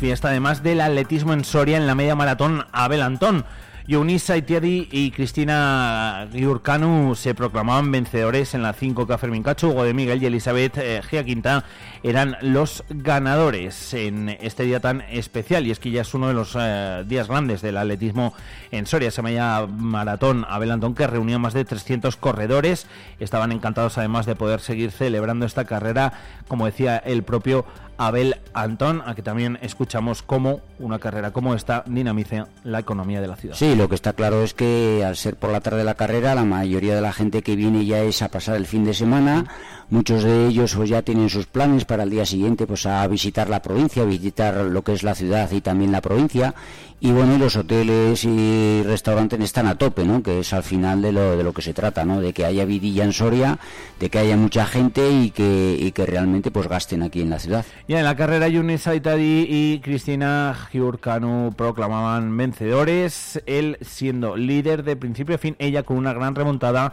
[0.00, 3.44] fiesta además del atletismo en Soria en la media maratón Abel Antón.
[3.92, 9.70] Eunice Saitiadi y Cristina Giurcanu se proclamaban vencedores en la 5K Fermín Cacho.
[9.70, 11.64] Hugo de Miguel y Elizabeth eh, Quinta
[12.04, 15.66] eran los ganadores en este día tan especial.
[15.66, 18.32] Y es que ya es uno de los eh, días grandes del atletismo
[18.70, 19.10] en Soria.
[19.10, 22.86] Se llama Maratón Abel Antón, que reunía más de 300 corredores.
[23.18, 26.12] Estaban encantados además de poder seguir celebrando esta carrera,
[26.46, 27.66] como decía el propio
[28.00, 33.28] Abel Antón, a que también escuchamos cómo una carrera como esta dinamiza la economía de
[33.28, 33.54] la ciudad.
[33.54, 36.46] Sí, lo que está claro es que al ser por la tarde la carrera, la
[36.46, 39.44] mayoría de la gente que viene ya es a pasar el fin de semana.
[39.90, 43.50] Muchos de ellos pues, ya tienen sus planes para el día siguiente pues a visitar
[43.50, 46.54] la provincia, visitar lo que es la ciudad y también la provincia
[47.00, 50.22] y bueno, los hoteles y restaurantes están a tope, ¿no?
[50.22, 52.20] Que es al final de lo, de lo que se trata, ¿no?
[52.20, 53.58] De que haya vidilla en Soria,
[53.98, 57.38] de que haya mucha gente y que, y que realmente pues gasten aquí en la
[57.38, 57.64] ciudad.
[57.88, 64.96] Y en la carrera Yunis Aitadi y Cristina Giurcanu proclamaban vencedores, él siendo líder de
[64.96, 66.92] principio a fin, ella con una gran remontada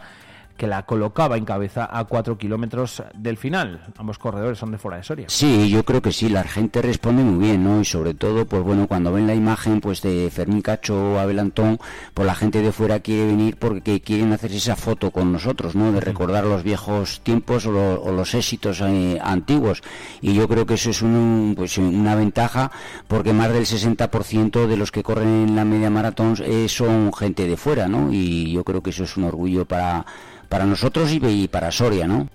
[0.58, 3.82] que la colocaba en cabeza a cuatro kilómetros del final.
[3.98, 5.26] Ambos corredores son de fuera de Soria.
[5.30, 7.80] Sí, yo creo que sí, la gente responde muy bien, ¿no?
[7.80, 11.39] Y sobre todo, pues bueno, cuando ven la imagen pues de Fermín Cacho o Abel
[11.39, 11.80] Antón,
[12.13, 15.91] pues la gente de fuera quiere venir porque quieren hacerse esa foto con nosotros, ¿no?
[15.91, 19.84] De recordar los viejos tiempos o, los éxitos eh, antiguos.
[20.22, 22.72] Y yo creo que eso es un, pues, una ventaja
[23.08, 27.48] porque más del 60% de los que corren en la media maratón eh, son gente
[27.48, 28.12] de fuera, ¿no?
[28.12, 30.06] Y yo creo que eso es un orgullo para
[30.50, 32.28] para nosotros y, para Soria, ¿no?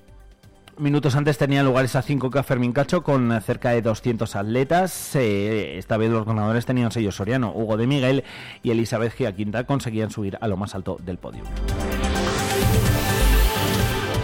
[0.78, 5.14] Minutos antes tenía lugar esa 5K Fermín Cacho con cerca de 200 atletas.
[5.14, 7.52] Eh, esta vez los ganadores tenían sello soriano.
[7.54, 8.24] Hugo de Miguel
[8.62, 11.42] y Elizabeth Quinta conseguían subir a lo más alto del podio.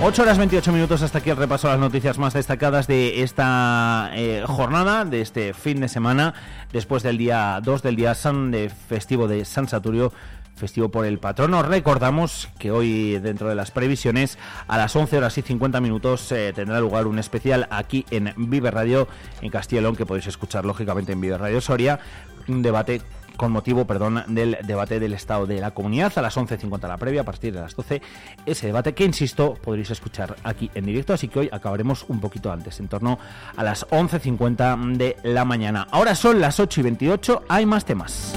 [0.01, 4.11] 8 horas 28 minutos hasta aquí el repaso a las noticias más destacadas de esta
[4.15, 6.35] eh, jornada, de este fin de semana,
[6.73, 10.13] después del día 2 del día san de festivo de San Saturio
[10.59, 11.63] festivo por el patrono.
[11.63, 16.53] Recordamos que hoy, dentro de las previsiones, a las 11 horas y 50 minutos eh,
[16.55, 19.09] tendrá lugar un especial aquí en Vive Radio,
[19.41, 22.01] en Castellón, que podéis escuchar lógicamente en Vive Radio Soria,
[22.49, 23.01] un debate
[23.39, 27.23] con motivo, perdón, del debate del estado de la comunidad a las 11.50 la previa,
[27.23, 28.03] a partir de las 12,
[28.45, 32.53] ese debate que, insisto, podréis escuchar aquí en directo, así que hoy acabaremos un poquito
[32.53, 33.19] antes, en torno
[33.57, 35.87] a las 11.50 de la mañana.
[35.93, 38.37] Ahora son las 8 y 28, hay más temas.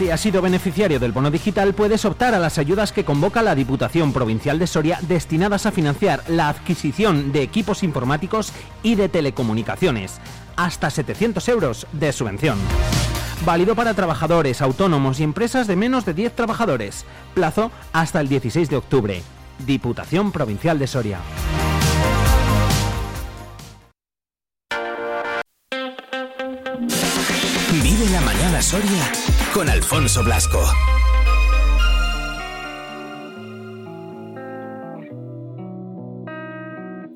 [0.00, 3.54] Si has sido beneficiario del bono digital, puedes optar a las ayudas que convoca la
[3.54, 8.50] Diputación Provincial de Soria destinadas a financiar la adquisición de equipos informáticos
[8.82, 10.18] y de telecomunicaciones.
[10.56, 12.56] Hasta 700 euros de subvención.
[13.44, 17.04] Válido para trabajadores, autónomos y empresas de menos de 10 trabajadores.
[17.34, 19.22] Plazo hasta el 16 de octubre.
[19.66, 21.18] Diputación Provincial de Soria.
[27.82, 30.60] Vive la mañana Soria con Alfonso Blasco.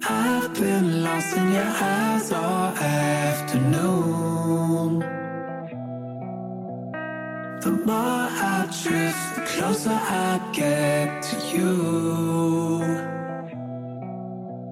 [0.09, 3.79] I've been lost in your eyes all afternoon.
[7.61, 12.85] The more I drift, the closer I get to you.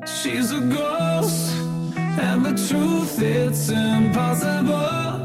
[0.04, 1.54] She's a ghost,
[1.96, 5.21] and the truth, it's impossible.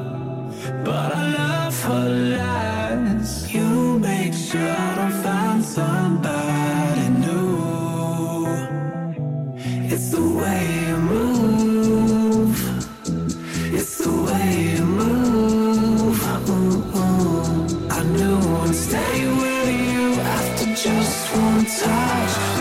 [0.87, 3.53] But I love her lies.
[3.53, 8.47] You make sure I find somebody new.
[9.91, 12.55] It's the way you move.
[13.77, 16.19] It's the way you move.
[16.49, 17.89] Ooh, ooh.
[17.89, 22.56] I knew I'd stay with you After just one touch.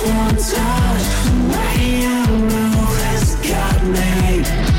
[0.00, 1.06] One touch.
[1.24, 4.75] The way you move has got me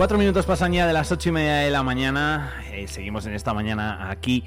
[0.00, 2.54] Cuatro minutos pasan ya de las ocho y media de la mañana.
[2.72, 4.44] Eh, seguimos en esta mañana aquí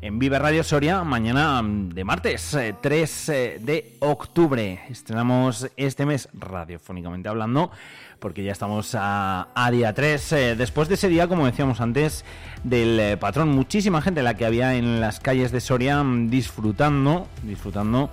[0.00, 1.04] en Vive Radio Soria.
[1.04, 4.80] Mañana mm, de martes, eh, 3 eh, de octubre.
[4.90, 7.70] Estrenamos este mes, radiofónicamente hablando,
[8.18, 10.32] porque ya estamos a, a día 3.
[10.32, 12.24] eh, después de ese día, como decíamos antes,
[12.64, 18.10] del patrón, muchísima gente la que había en las calles de Soria mm, disfrutando, disfrutando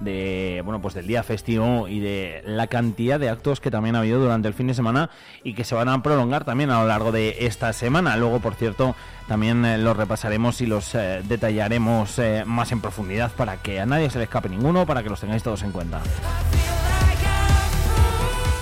[0.00, 4.00] de bueno pues del día festivo y de la cantidad de actos que también ha
[4.00, 5.10] habido durante el fin de semana
[5.42, 8.16] y que se van a prolongar también a lo largo de esta semana.
[8.16, 8.94] Luego, por cierto,
[9.28, 13.86] también eh, los repasaremos y los eh, detallaremos eh, más en profundidad para que a
[13.86, 16.00] nadie se le escape ninguno, para que los tengáis todos en cuenta.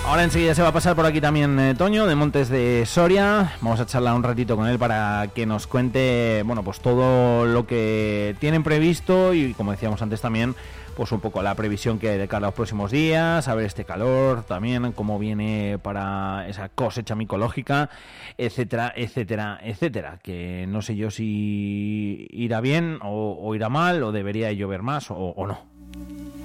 [0.05, 3.53] Ahora enseguida se va a pasar por aquí también Toño de Montes de Soria.
[3.59, 7.65] Vamos a charlar un ratito con él para que nos cuente, bueno, pues todo lo
[7.65, 10.55] que tienen previsto y como decíamos antes también,
[10.95, 13.65] pues un poco la previsión que hay de cara a los próximos días, a ver
[13.65, 17.89] este calor también, cómo viene para esa cosecha micológica,
[18.37, 20.19] etcétera, etcétera, etcétera.
[20.23, 25.45] Que no sé yo si irá bien o, irá mal o debería llover más o
[25.47, 26.44] no.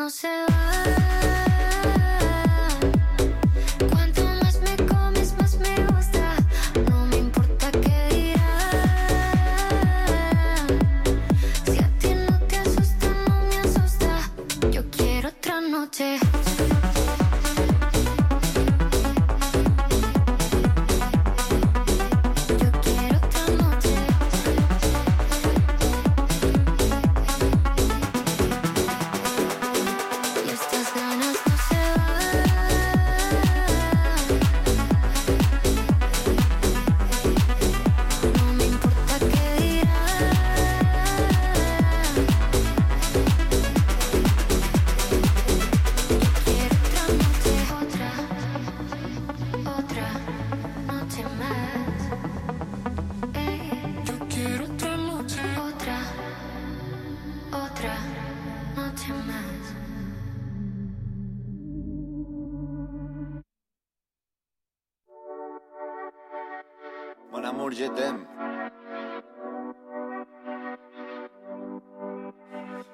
[0.00, 0.39] No se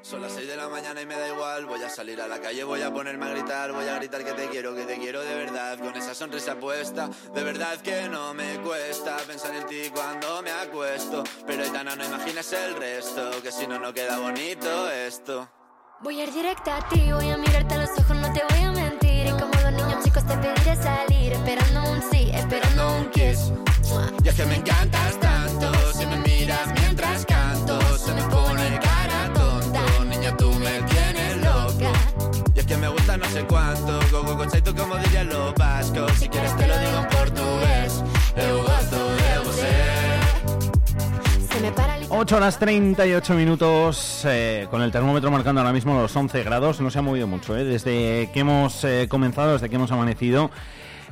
[0.03, 1.67] Son las 6 de la mañana y me da igual.
[1.67, 3.73] Voy a salir a la calle, voy a ponerme a gritar.
[3.73, 5.79] Voy a gritar que te quiero, que te quiero de verdad.
[5.79, 10.51] Con esa sonrisa puesta, de verdad que no me cuesta pensar en ti cuando me
[10.51, 11.25] acuesto.
[11.47, 15.49] Pero Aitana, no imaginas el resto, que si no, no queda bonito esto.
[16.01, 18.63] Voy a ir directa a ti, voy a mirarte a los ojos, no te voy
[18.63, 19.27] a mentir.
[19.27, 23.53] Y como los niños chicos te pediré salir, esperando un sí, esperando un kiss.
[24.25, 29.33] Y es que me encantas tanto, si me miras mientras canto, se me pone cara
[29.33, 30.05] tonto.
[30.05, 31.93] Niña, tú me tienes loca.
[32.55, 35.55] Y es que me gusta no sé cuánto, go go go chaito como dirían los
[35.55, 36.11] vascos.
[36.19, 38.03] Si quieres te lo digo en portugués,
[38.37, 39.75] eu gosto de você.
[41.53, 45.95] Se me para el 8 horas 38 minutos, eh, con el termómetro marcando ahora mismo
[45.95, 49.69] los 11 grados, no se ha movido mucho, eh, desde que hemos eh, comenzado, desde
[49.69, 50.51] que hemos amanecido,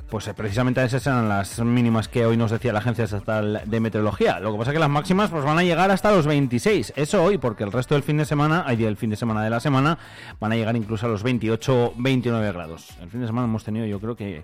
[0.09, 3.81] pues eh, precisamente esas eran las mínimas que hoy nos decía la Agencia Estatal de
[3.81, 4.39] Meteorología.
[4.41, 7.23] Lo que pasa es que las máximas pues van a llegar hasta los 26, eso
[7.23, 9.61] hoy, porque el resto del fin de semana, hay el fin de semana de la
[9.61, 9.99] semana,
[10.41, 12.89] van a llegar incluso a los 28, 29 grados.
[13.01, 14.43] El fin de semana hemos tenido yo creo que,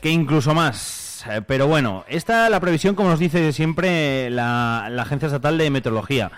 [0.00, 1.24] que incluso más.
[1.28, 5.58] Eh, Pero bueno, esta es la previsión, como nos dice siempre la, la Agencia Estatal
[5.58, 6.30] de Meteorología.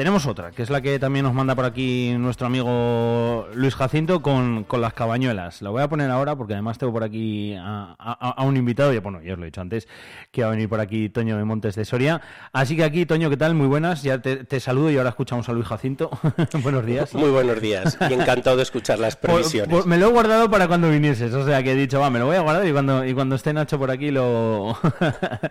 [0.00, 4.22] Tenemos otra, que es la que también nos manda por aquí nuestro amigo Luis Jacinto
[4.22, 5.60] con, con las cabañuelas.
[5.60, 8.94] La voy a poner ahora porque además tengo por aquí a, a- a un invitado,
[8.94, 9.86] ya, bueno, ya os lo he dicho antes,
[10.30, 12.22] que va a venir por aquí Toño de Montes de Soria.
[12.50, 13.54] Así que aquí, Toño, ¿qué tal?
[13.54, 16.08] Muy buenas, ya te, te saludo y ahora escuchamos a Luis Jacinto.
[16.62, 17.12] Buenos días.
[17.14, 19.68] Muy buenos días y encantado de escuchar las Por- previsiones.
[19.68, 22.18] por- me lo he guardado para cuando vinieses, o sea que he dicho, va, me
[22.20, 24.78] lo voy a guardar y cuando, y cuando esté Nacho por aquí lo...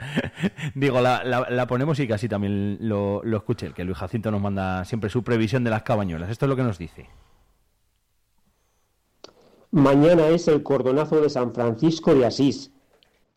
[0.74, 4.32] Digo, la, la- la ponemos y casi también lo, lo escuche, el que Luis Jacinto
[4.32, 6.30] nos manda siempre su previsión de las cabañuelas.
[6.30, 7.08] Esto es lo que nos dice.
[9.72, 12.72] Mañana es el cordonazo de San Francisco de Asís,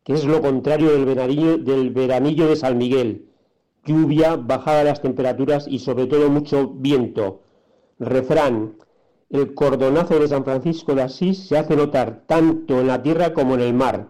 [0.03, 3.28] que es lo contrario del veranillo, del veranillo de San Miguel.
[3.84, 7.42] Lluvia, bajada de las temperaturas y sobre todo mucho viento.
[7.98, 8.76] Refrán,
[9.28, 13.55] el cordonazo de San Francisco de Asís se hace notar tanto en la tierra como
[13.55, 14.09] en el mar.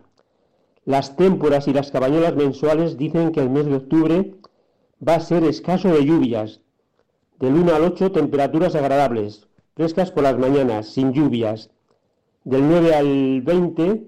[0.84, 4.34] Las témporas y las cabañuelas mensuales dicen que el mes de octubre
[5.06, 6.61] va a ser escaso de lluvias.
[7.42, 11.70] Del 1 al 8 temperaturas agradables, frescas por las mañanas, sin lluvias.
[12.44, 14.04] Del 9 al 20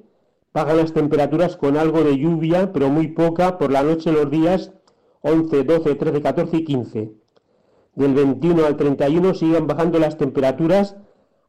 [0.52, 4.70] pagan las temperaturas con algo de lluvia, pero muy poca por la noche los días
[5.22, 7.12] 11, 12, 13, 14 y 15.
[7.96, 10.96] Del 21 al 31 siguen bajando las temperaturas,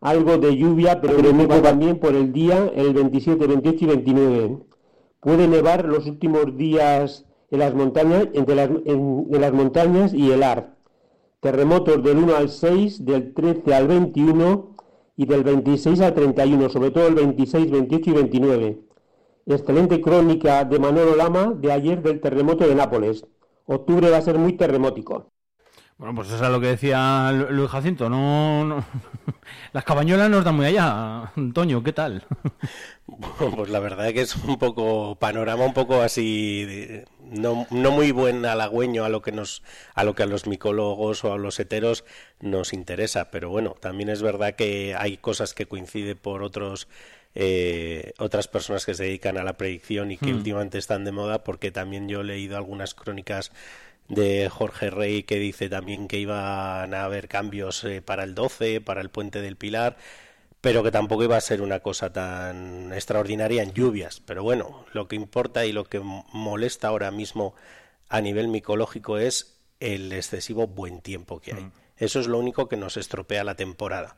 [0.02, 4.58] algo de lluvia, pero muy poco también por el día, el 27, 28 y 29.
[5.20, 10.32] Puede nevar los últimos días en las montañas, entre las, en, en las montañas y
[10.32, 10.75] el ar.
[11.46, 14.76] Terremotos del 1 al 6, del 13 al 21
[15.16, 18.80] y del 26 al 31, sobre todo el 26, 28 y 29.
[19.46, 23.28] Excelente crónica de Manolo Lama de ayer del terremoto de Nápoles.
[23.68, 25.34] Octubre va a ser muy terremótico.
[25.98, 28.10] Bueno, pues eso es lo que decía Lu- Luis Jacinto.
[28.10, 28.86] No, no-
[29.74, 31.32] Las cabañuelas nos dan muy allá.
[31.38, 32.24] Antonio, ¿qué tal?
[33.56, 38.12] Pues la verdad que es un poco panorama un poco así de- no, no muy
[38.12, 41.60] buen halagüeño a lo que nos a lo que a los micólogos o a los
[41.60, 42.04] heteros
[42.41, 46.88] nos interesa, pero bueno, también es verdad que hay cosas que coinciden por otros
[47.36, 50.38] eh, otras personas que se dedican a la predicción y que Hmm.
[50.38, 53.52] últimamente están de moda porque también yo he leído algunas crónicas
[54.08, 58.82] de Jorge Rey que dice también que iban a haber cambios eh, para el 12,
[58.82, 59.97] para el puente del Pilar,
[60.62, 64.22] pero que tampoco iba a ser una cosa tan extraordinaria en lluvias.
[64.26, 67.56] Pero bueno, lo que importa y lo que molesta ahora mismo
[68.10, 71.72] a nivel micológico es el excesivo buen tiempo que hay.
[71.97, 74.18] Eso es lo único que nos estropea la temporada.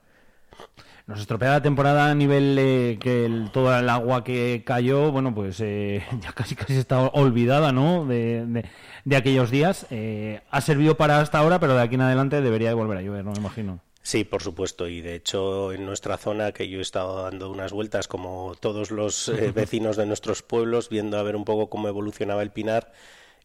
[1.08, 5.34] Nos estropea la temporada a nivel eh, que el- toda el agua que cayó, bueno,
[5.34, 8.06] pues eh, ya casi casi está olvidada, ¿no?
[8.06, 8.66] De, de-
[9.06, 9.88] de aquellos días.
[9.90, 13.02] Eh, ha servido para hasta ahora, pero de aquí en adelante debería de volver a
[13.02, 13.80] llover, no me imagino.
[14.02, 17.74] Sí, por supuesto, y de hecho en nuestra zona que yo he estado dando unas
[17.74, 21.88] vueltas como todos los eh, vecinos de nuestros pueblos, viendo a ver un poco cómo
[21.90, 22.92] evolucionaba el pinar,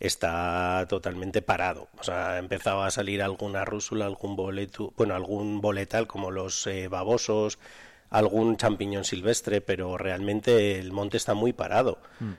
[0.07, 1.89] está totalmente parado.
[1.99, 6.67] O sea, ha empezado a salir alguna rúsula, algún boleto, bueno, algún boletal como los
[6.67, 7.59] eh, babosos,
[8.11, 11.99] algún champiñón silvestre, pero realmente el monte está muy parado.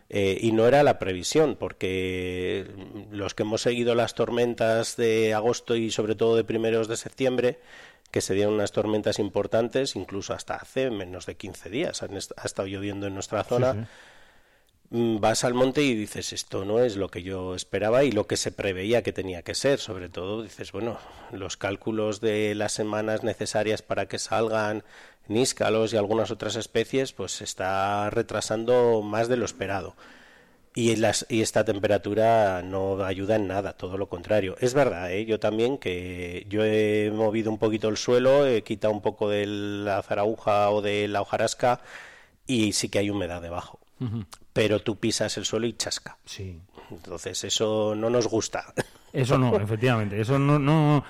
[0.09, 2.67] Eh, y no era la previsión, porque
[3.11, 7.59] los que hemos seguido las tormentas de agosto y sobre todo de primeros de septiembre,
[8.11, 12.33] que se dieron unas tormentas importantes, incluso hasta hace menos de 15 días, han est-
[12.37, 13.71] ha estado lloviendo en nuestra zona.
[13.73, 13.85] Sí, sí.
[14.93, 18.27] Mm, Vas al monte y dices, esto no es lo que yo esperaba y lo
[18.27, 19.79] que se preveía que tenía que ser.
[19.79, 20.99] Sobre todo dices, bueno,
[21.31, 24.83] los cálculos de las semanas necesarias para que salgan
[25.27, 29.95] níscalos y algunas otras especies, pues está retrasando más de lo esperado.
[30.75, 34.57] Y, las, y esta temperatura no ayuda en nada, todo lo contrario.
[34.59, 35.25] Es verdad, ¿eh?
[35.25, 39.47] yo también que yo he movido un poquito el suelo, he quitado un poco de
[39.47, 41.81] la zaraguja o de la hojarasca
[42.45, 43.79] y sí que hay humedad debajo.
[44.53, 46.17] Pero tú pisas el suelo y chasca.
[46.25, 46.61] Sí.
[46.91, 48.73] Entonces eso no nos gusta.
[49.11, 51.03] Eso no, efectivamente, eso no, no,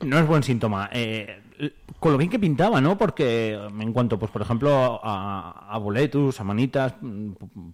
[0.00, 0.88] no es buen síntoma.
[0.92, 1.42] Eh,
[1.98, 2.98] con lo bien que pintaba, ¿no?
[2.98, 6.94] Porque en cuanto, pues por ejemplo, a, a boletus, a manitas,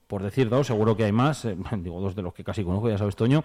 [0.06, 2.90] por decir dos, seguro que hay más, eh, digo dos de los que casi conozco,
[2.90, 3.44] ya sabes, Toño,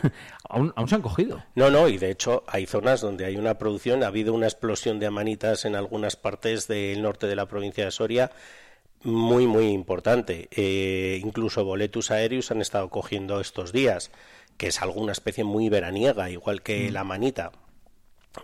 [0.48, 1.42] aún, aún se han cogido.
[1.56, 5.00] No, no, y de hecho hay zonas donde hay una producción, ha habido una explosión
[5.00, 8.30] de amanitas en algunas partes del norte de la provincia de Soria
[9.02, 10.48] muy, muy importante.
[10.50, 14.10] Eh, incluso boletus aéreos han estado cogiendo estos días,
[14.56, 16.92] que es alguna especie muy veraniega, igual que Mm.
[16.92, 17.52] la manita.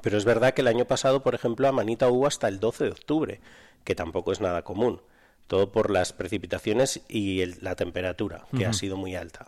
[0.03, 2.85] Pero es verdad que el año pasado, por ejemplo, a manita hubo hasta el 12
[2.85, 3.41] de octubre,
[3.85, 5.01] que tampoco es nada común.
[5.47, 9.47] Todo por las precipitaciones y el- la temperatura, que ha sido muy alta.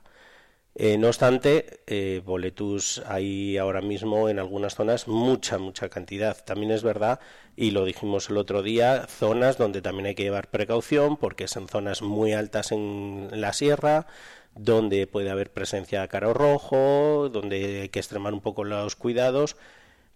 [0.80, 6.36] Eh, no obstante, eh, boletus hay ahora mismo en algunas zonas mucha, mucha cantidad.
[6.44, 7.18] También es verdad,
[7.56, 11.66] y lo dijimos el otro día, zonas donde también hay que llevar precaución porque son
[11.66, 14.06] zonas muy altas en la sierra,
[14.54, 19.56] donde puede haber presencia de caro rojo, donde hay que extremar un poco los cuidados.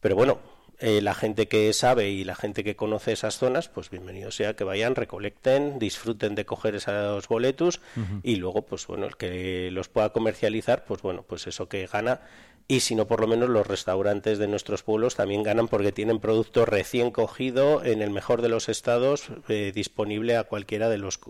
[0.00, 0.38] Pero bueno,
[0.83, 4.57] eh, la gente que sabe y la gente que conoce esas zonas, pues bienvenido sea
[4.57, 8.20] que vayan, recolecten, disfruten de coger esos boletus Ujú.
[8.24, 12.20] y luego, pues bueno, el que los pueda comercializar, pues bueno, pues eso que gana.
[12.66, 16.18] Y si no, por lo menos los restaurantes de nuestros pueblos también ganan porque tienen
[16.18, 21.20] producto recién cogido en el mejor de los estados eh, disponible a cualquiera de los...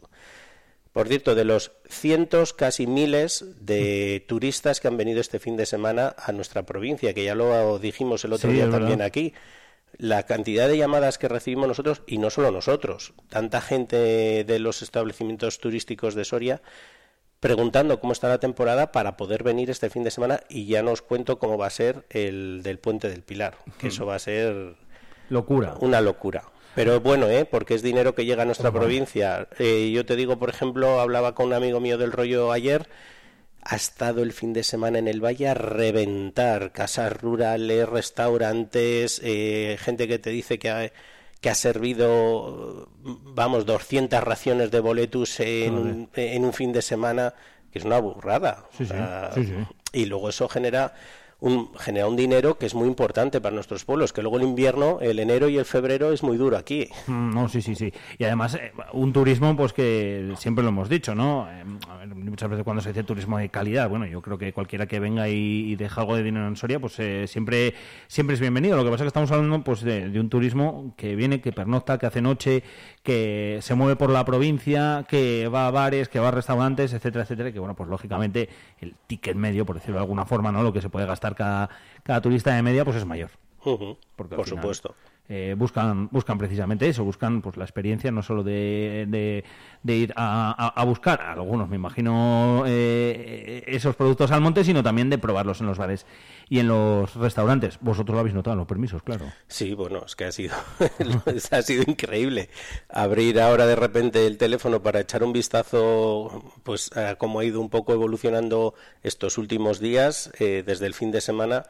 [0.93, 5.65] Por cierto, de los cientos, casi miles de turistas que han venido este fin de
[5.65, 9.07] semana a nuestra provincia, que ya lo dijimos el otro Sí, día también verdad.
[9.07, 9.33] aquí.
[9.97, 14.83] la cantidad de llamadas que recibimos nosotros, y no solo nosotros, tanta gente de los
[14.83, 16.61] establecimientos turísticos de Soria,
[17.41, 21.03] preguntando cómo está la temporada para poder venir este fin de semana y ya nos
[21.03, 24.77] cuento cómo va a ser el del puente del Pilar, que eso va a ser
[25.29, 25.75] locura.
[25.81, 26.45] Una locura.
[26.75, 27.45] Pero bueno, ¿eh?
[27.45, 29.49] porque es dinero que llega a nuestra provincia.
[29.59, 32.89] Eh, yo te digo, por ejemplo, hablaba con un amigo mío del rollo ayer,
[33.63, 39.77] ha estado el fin de semana en el valle a reventar casas rurales, restaurantes, eh,
[39.81, 40.93] gente que te dice que ha,
[41.41, 47.35] que ha servido, vamos, 200 raciones de boletus en, un, en un fin de semana,
[47.71, 48.65] que es una burrada.
[48.77, 49.55] Sí, O sea, sí, sí.
[49.93, 50.95] Y luego eso genera
[51.43, 54.99] un, genera un dinero que es muy importante para nuestros pueblos, que luego el invierno,
[55.01, 56.89] el enero y el febrero es muy duro aquí.
[57.09, 57.93] Mm, No, sí, sí, sí.
[58.17, 61.49] Y además, eh, un turismo, pues que siempre lo hemos dicho, ¿no?
[61.51, 61.65] Eh,
[62.15, 65.29] muchas veces cuando se dice turismo de calidad, bueno, yo creo que cualquiera que venga
[65.29, 67.75] y, y deja algo de dinero en Soria, pues eh, siempre,
[68.07, 68.77] siempre es bienvenido.
[68.77, 71.53] Lo que pasa es que estamos hablando, pues, de, de un turismo que viene, que
[71.53, 72.63] pernocta, que hace noche,
[73.03, 77.25] que se mueve por la provincia, que va a bares, que va a restaurantes, etcétera,
[77.25, 78.49] etcétera, que, bueno, pues lógicamente
[78.81, 80.63] el ticket medio, por decirlo de alguna forma, ¿no?
[80.63, 81.71] Lo que se puede gastar cada,
[82.03, 83.31] cada turista de media, pues es mayor.
[84.17, 84.95] Porque por final, supuesto.
[85.35, 89.43] Eh, buscan buscan precisamente eso, buscan pues la experiencia no solo de,
[89.85, 95.17] ir a, a- buscar, algunos me imagino, eh, esos productos al monte, sino también de
[95.17, 96.05] probarlos en los bares
[96.51, 97.79] y en los restaurantes.
[97.81, 99.25] Vosotros lo habéis notado los permisos, claro.
[99.49, 100.55] Sí, bueno, es que ha sido,
[101.51, 102.51] ha sido increíble.
[102.91, 107.59] Abrir ahora de repente el teléfono para echar un vistazo, pues, a cómo ha ido
[107.59, 111.63] un poco evolucionando estos últimos días, eh, desde el fin de semana,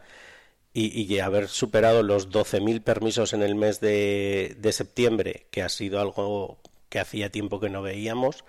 [0.75, 5.69] y, y haber superado los 12.000 permisos en el mes de, de septiembre, que ha
[5.69, 6.59] sido algo
[6.89, 8.45] que hacía tiempo que no veíamos,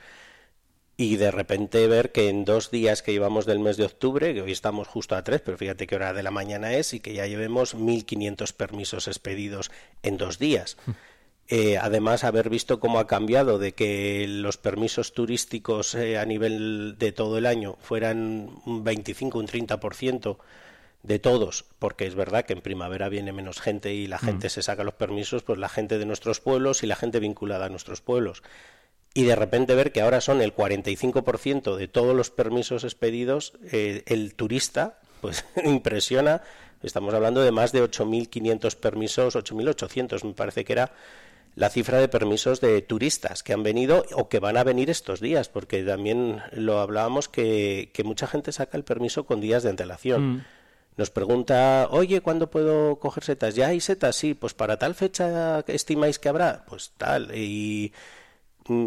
[0.96, 4.42] y de repente ver que en dos días que llevamos del mes de octubre, que
[4.42, 7.14] hoy estamos justo a tres, pero fíjate qué hora de la mañana es, y que
[7.14, 9.72] ya llevemos 1.500 permisos expedidos
[10.04, 10.78] en dos días.
[11.50, 16.96] Eh, además, haber visto cómo ha cambiado de que los permisos turísticos eh, a nivel
[16.98, 20.38] de todo el año fueran un 25, un 30%
[21.04, 24.64] de todos, porque es verdad que en primavera viene menos gente y la gente se
[24.64, 28.02] saca los permisos, pues la gente de nuestros pueblos y la gente vinculada a nuestros
[28.02, 28.42] pueblos.
[29.14, 34.04] Y de repente ver que ahora son el 45% de todos los permisos expedidos, eh,
[34.08, 36.42] el turista, pues impresiona.
[36.82, 40.94] Estamos hablando de más de 8.500 permisos, 8.800 me parece que era
[41.56, 45.20] la cifra de permisos de turistas que han venido o que van a venir estos
[45.20, 49.70] días, porque también lo hablábamos que, que mucha gente saca el permiso con días de
[49.70, 50.38] antelación.
[50.38, 50.46] Mm.
[50.96, 53.56] Nos pregunta, oye, ¿cuándo puedo coger setas?
[53.56, 54.16] ¿Ya hay setas?
[54.16, 57.36] Sí, pues para tal fecha estimáis que habrá, pues tal.
[57.36, 57.94] Y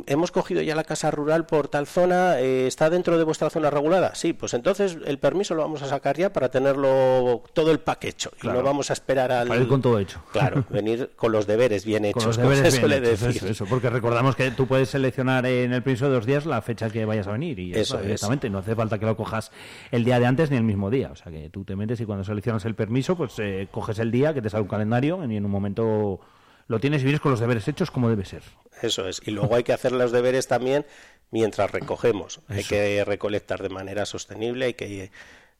[0.06, 3.70] hemos cogido ya la casa rural por tal zona, eh, ¿está dentro de vuestra zona
[3.70, 4.14] regulada?
[4.14, 8.04] Sí, pues entonces el permiso lo vamos a sacar ya para tenerlo todo el pack
[8.04, 8.30] hecho.
[8.36, 8.58] Y Claro.
[8.60, 9.48] no vamos a esperar al...
[9.48, 10.20] Para ir con todo hecho.
[10.32, 13.28] Claro, venir con los deberes bien hechos, Con los como deberes se bien suele decir.
[13.36, 16.62] Eso, eso, porque recordamos que tú puedes seleccionar en el permiso de dos días la
[16.62, 18.02] fecha que vayas a venir y Eso es.
[18.02, 18.50] directamente.
[18.50, 19.50] No hace falta que lo cojas
[19.90, 21.10] el día de antes ni el mismo día.
[21.12, 24.10] O sea, que tú te metes y cuando seleccionas el permiso, pues eh, coges el
[24.10, 26.20] día que te sale un calendario y en un momento
[26.68, 28.42] lo tienes y vienes con los deberes hechos como debe ser.
[28.82, 29.20] Eso es.
[29.24, 30.84] Y luego hay que hacer los deberes también
[31.30, 32.40] mientras recogemos.
[32.48, 35.10] Hay que recolectar de manera sostenible, hay que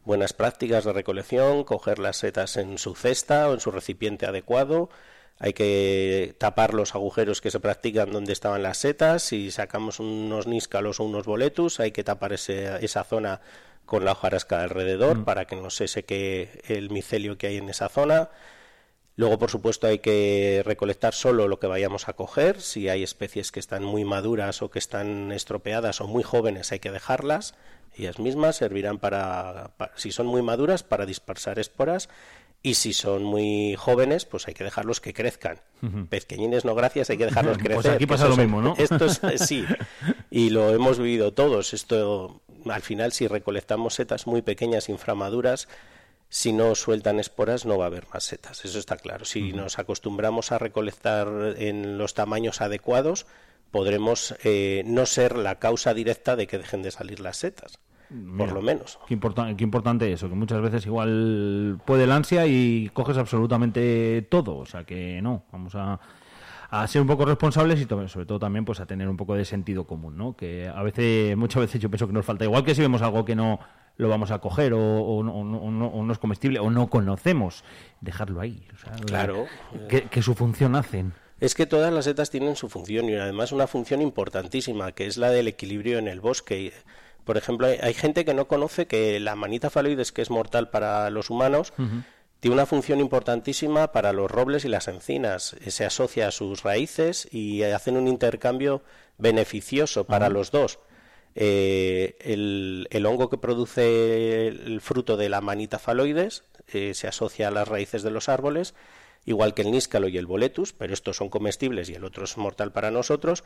[0.04, 4.90] buenas prácticas de recolección, coger las setas en su cesta o en su recipiente adecuado.
[5.38, 9.22] Hay que tapar los agujeros que se practican donde estaban las setas.
[9.22, 13.40] Si sacamos unos níscalos o unos boletus, hay que tapar ese- esa zona
[13.84, 15.24] con la hojarasca alrededor Mm.
[15.24, 18.30] para que no se seque el micelio que hay en esa zona.
[19.16, 22.60] Luego, por supuesto, hay que recolectar solo lo que vayamos a coger.
[22.60, 26.80] Si hay especies que están muy maduras o que están estropeadas o muy jóvenes, hay
[26.80, 27.54] que dejarlas.
[27.96, 32.10] Ellas mismas servirán para, pa- si son muy maduras, para dispersar esporas.
[32.62, 35.60] Y si son muy jóvenes, pues hay que dejarlos que crezcan.
[36.10, 37.92] Pezqueñines no gracias, hay que dejarlos Pues crecer.
[37.92, 38.74] aquí que pasa lo mismo, ¿no?
[38.76, 39.64] Esto es, sí,
[40.30, 41.72] y lo hemos vivido todos.
[41.74, 45.68] Esto, al final, si recolectamos setas muy pequeñas, inframaduras,
[46.28, 49.24] si no sueltan esporas no va a haber más setas, eso está claro.
[49.24, 53.26] Si nos acostumbramos a recolectar en los tamaños adecuados,
[53.70, 57.78] podremos eh, no ser la causa directa de que dejen de salir las setas,
[58.36, 58.98] por lo menos.
[59.08, 64.22] Qué, importa- qué importante eso, que muchas veces igual puede el ansia y coges absolutamente
[64.30, 64.56] todo.
[64.58, 65.98] O sea que no, vamos a,
[66.70, 69.44] a ser un poco responsables y sobre todo también pues a tener un poco de
[69.44, 70.36] sentido común, ¿no?
[70.36, 72.44] Que a veces, muchas veces yo pienso que nos falta.
[72.44, 73.58] Igual que si vemos algo que no
[73.96, 77.64] lo vamos a coger o, o no, o no- o es comestible o no conocemos,
[78.00, 78.66] dejarlo ahí.
[78.74, 79.46] o sea, Claro.
[79.88, 81.12] Que, que su función hacen.
[81.40, 85.16] Es que todas las setas tienen su función y además una función importantísima, que es
[85.18, 86.72] la del equilibrio en el bosque.
[87.24, 90.70] Por ejemplo, hay, hay gente que no conoce que la manita faloides, que es mortal
[90.70, 91.72] para los humanos,
[92.40, 95.56] tiene una función importantísima para los robles y las encinas.
[95.66, 98.82] Se asocia a sus raíces y hacen un intercambio
[99.18, 100.78] beneficioso para los dos.
[101.38, 107.48] Eh, el, el hongo que produce el fruto de la manita faloides eh, se asocia
[107.48, 108.74] a las raíces de los árboles,
[109.26, 112.38] igual que el níscalo y el boletus, pero estos son comestibles y el otro es
[112.38, 113.44] mortal para nosotros,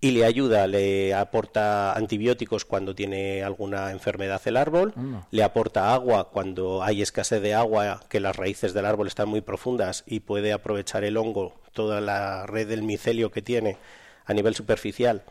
[0.00, 4.94] y le ayuda, le aporta antibióticos cuando tiene alguna enfermedad el árbol,
[5.30, 9.42] le aporta agua cuando hay escasez de agua, que las raíces del árbol están muy
[9.42, 13.76] profundas y puede aprovechar el hongo, toda la red del micelio que tiene
[14.24, 15.22] a nivel superficial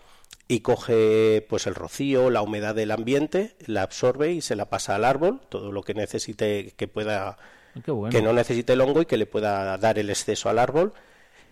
[0.47, 4.95] y coge pues el rocío, la humedad del ambiente, la absorbe y se la pasa
[4.95, 7.37] al árbol, todo lo que necesite que pueda
[7.83, 8.11] Qué bueno.
[8.11, 10.93] que no necesite el hongo y que le pueda dar el exceso al árbol.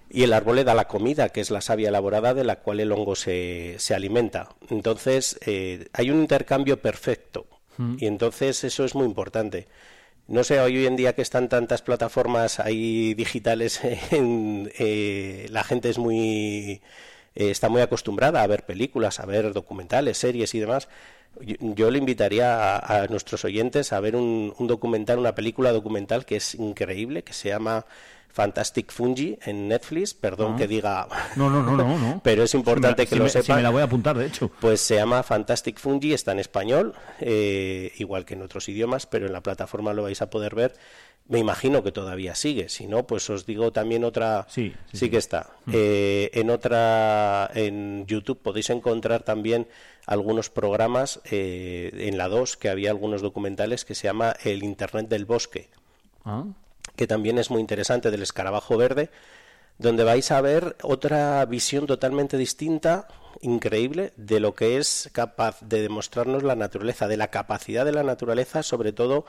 [0.10, 2.80] Y el árbol le da la comida, que es la savia elaborada de la cual
[2.80, 4.50] el hongo se, se alimenta.
[4.70, 7.48] Entonces, eh, hay un intercambio perfecto.
[7.78, 7.96] Mm.
[8.00, 9.68] Y entonces eso es muy importante.
[10.28, 13.82] No sé, hoy en día que están tantas plataformas ahí digitales,
[14.12, 16.82] en, eh, la gente es muy
[17.36, 20.88] eh, está muy acostumbrada a ver películas, a ver documentales, series y demás.
[21.42, 25.72] Yo, yo le invitaría a, a nuestros oyentes a ver un, un documental, una película
[25.72, 27.86] documental que es increíble, que se llama
[28.30, 30.14] Fantastic Fungi en Netflix.
[30.14, 30.58] Perdón Ah.
[30.58, 32.22] que diga, No, no, no, no, no.
[32.24, 33.58] pero es Si me importante que si lo me- si sepan.
[33.58, 34.52] me la voy a apuntar, de hecho.
[34.62, 39.26] Pues se llama Fantastic Fungi, está en español, eh, igual que en otros idiomas, pero
[39.26, 40.76] en la plataforma lo vais a poder ver.
[41.28, 44.46] Me imagino que todavía sigue, si no, pues os digo también otra.
[44.50, 45.52] Sí, sí, que está.
[45.66, 45.72] Mm.
[45.74, 49.68] Eh, en otra, en YouTube podéis encontrar también
[50.06, 55.08] algunos programas eh, en la 2 que había algunos documentales que se llama El Internet
[55.08, 55.70] del Bosque
[56.26, 56.46] Ah.
[56.96, 59.10] que también es muy interesante, del escarabajo verde,
[59.78, 63.08] donde vais a ver otra visión totalmente distinta,
[63.42, 68.04] increíble, de lo que es capaz de demostrarnos la naturaleza, de la capacidad de la
[68.04, 69.26] naturaleza, sobre todo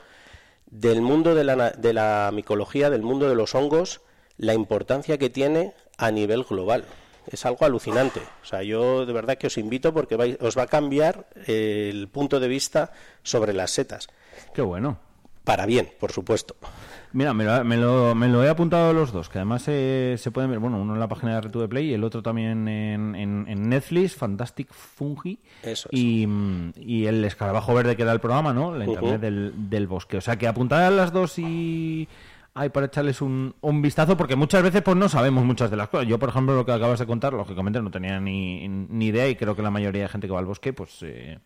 [0.67, 4.01] del mundo de la, de la micología, del mundo de los hongos,
[4.37, 6.85] la importancia que tiene a nivel global.
[7.27, 8.21] Es algo alucinante.
[8.43, 12.09] O sea, yo de verdad que os invito porque os va a cambiar eh, el
[12.09, 12.93] punto de vista
[13.23, 14.09] sobre las setas.
[14.53, 14.99] Qué bueno.
[15.45, 16.57] Para bien, por supuesto.
[17.13, 20.33] Mira, me lo, me lo, me lo he apuntado los dos, que además eh, se
[20.33, 23.15] pueden ver, bueno, uno en la página de RTV Play y el otro también en,
[23.15, 25.39] en, en Netflix, Fantastic Fungi.
[25.63, 25.89] Eso.
[25.93, 26.27] Y,
[26.77, 28.75] y el escarabajo verde que da el programa, ¿no?
[28.75, 30.17] La internet del, del bosque.
[30.17, 32.09] O sea, que apuntar a las dos y...
[32.57, 35.89] Hay para echarles un, un vistazo porque muchas veces pues no sabemos muchas de las
[35.89, 36.07] cosas.
[36.07, 39.35] Yo, por ejemplo, lo que acabas de contar, lógicamente no tenía ni, ni idea y
[39.35, 41.41] creo que la mayoría de gente que va al bosque, pues eh,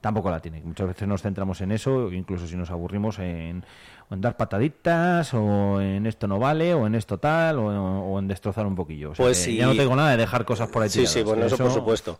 [0.00, 0.60] tampoco la tiene.
[0.62, 3.64] Muchas veces nos centramos en eso, incluso si nos aburrimos en,
[4.10, 8.28] en dar pataditas, o en esto no vale, o en esto tal, o, o en
[8.28, 9.10] destrozar un poquillo.
[9.10, 9.56] O sea Pues sí.
[9.56, 12.18] Ya no tengo nada de dejar cosas por ahí Sí, sí, bueno, eso, por supuesto.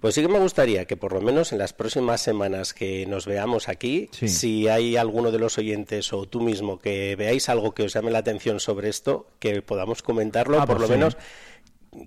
[0.00, 3.26] Pues sí que me gustaría que por lo menos en las próximas semanas que nos
[3.26, 4.28] veamos aquí, Sí.
[4.28, 8.10] si hay alguno de los oyentes o tú mismo que veáis algo que os llame
[8.10, 10.92] la atención sobre esto, que podamos comentarlo, Ah, por pues lo sí.
[10.98, 11.16] menos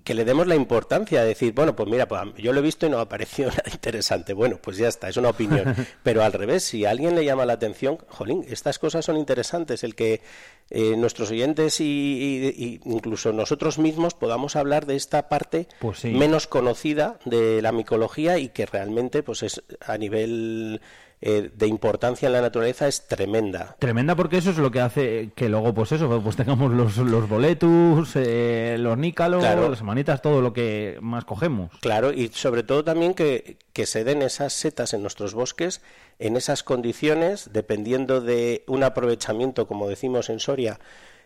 [0.02, 2.86] que le demos la importancia de decir, bueno, pues mira, pues yo lo he visto
[2.86, 4.32] y no me ha parecido nada interesante.
[4.32, 5.74] Bueno, pues ya está, es una opinión.
[6.02, 9.84] Pero al revés, si a alguien le llama la atención, jolín, estas cosas son interesantes.
[9.84, 10.22] El que
[10.70, 15.98] eh, nuestros oyentes y, y- y incluso nosotros mismos podamos hablar de esta parte Pues
[15.98, 16.08] sí.
[16.12, 20.80] menos conocida de la micología y que realmente, pues es a nivel
[21.26, 23.76] eh, de importancia en la naturaleza es tremenda.
[23.78, 27.26] Tremenda porque eso es lo que hace que luego, pues eso, pues tengamos los, los
[27.28, 29.70] boletus, eh, los nícalos, Claro.
[29.70, 31.70] las manitas, todo lo que más cogemos.
[31.80, 35.80] Claro, y sobre todo también que, que se den esas setas en nuestros bosques
[36.18, 40.78] en esas condiciones, dependiendo de un aprovechamiento, como decimos en Soria.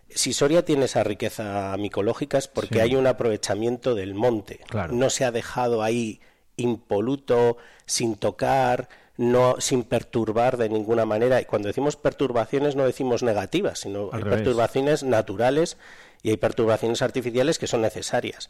[0.08, 2.80] Si Soria tiene esa riqueza micológica es porque Sí.
[2.80, 4.60] hay un aprovechamiento del monte.
[4.68, 4.94] Claro.
[4.94, 6.20] No se ha dejado ahí
[6.56, 8.88] impoluto, sin tocar,
[9.18, 11.40] no sin perturbar de ninguna manera.
[11.40, 14.38] Y cuando decimos perturbaciones no decimos negativas, sino Al hay revés.
[14.38, 15.76] perturbaciones naturales
[16.22, 18.48] y hay perturbaciones artificiales que son necesarias.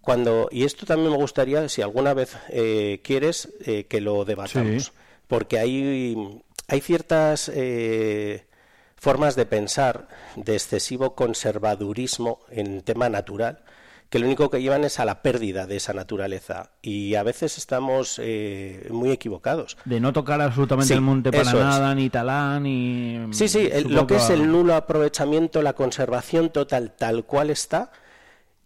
[0.00, 4.86] Cuando, y esto también me gustaría, si alguna vez eh, quieres, eh, que lo debatamos.
[4.86, 4.90] Sí.
[5.28, 8.44] Porque hay, hay ciertas eh,
[8.96, 13.62] formas de pensar de excesivo conservadurismo en tema natural
[14.12, 16.70] que lo único que llevan es a la pérdida de esa naturaleza.
[16.82, 19.78] Y a veces estamos eh, muy equivocados.
[19.86, 21.64] De no tocar absolutamente Sí, el monte para eso es.
[21.64, 23.18] nada, ni talar, ni...
[23.30, 27.48] Sí, sí, el- Supongo lo que es el nulo aprovechamiento, la conservación total tal cual
[27.48, 27.90] está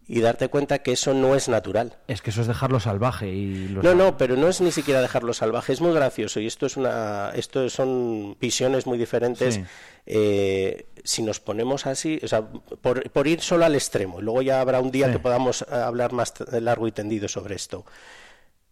[0.09, 1.97] y darte cuenta que eso no es natural.
[2.07, 3.69] Es que eso es dejarlo salvaje y...
[3.69, 6.67] los- No, no, pero no es ni siquiera dejarlo salvaje, es muy gracioso y esto
[6.67, 9.55] es una, esto son visiones muy diferentes.
[9.57, 9.65] Sí.
[10.07, 14.43] Eh, si nos ponemos así, o sea, por, por ir solo al extremo, y luego
[14.43, 15.13] ya habrá un día Sí.
[15.15, 17.85] que podamos eh, hablar más largo y tendido sobre esto.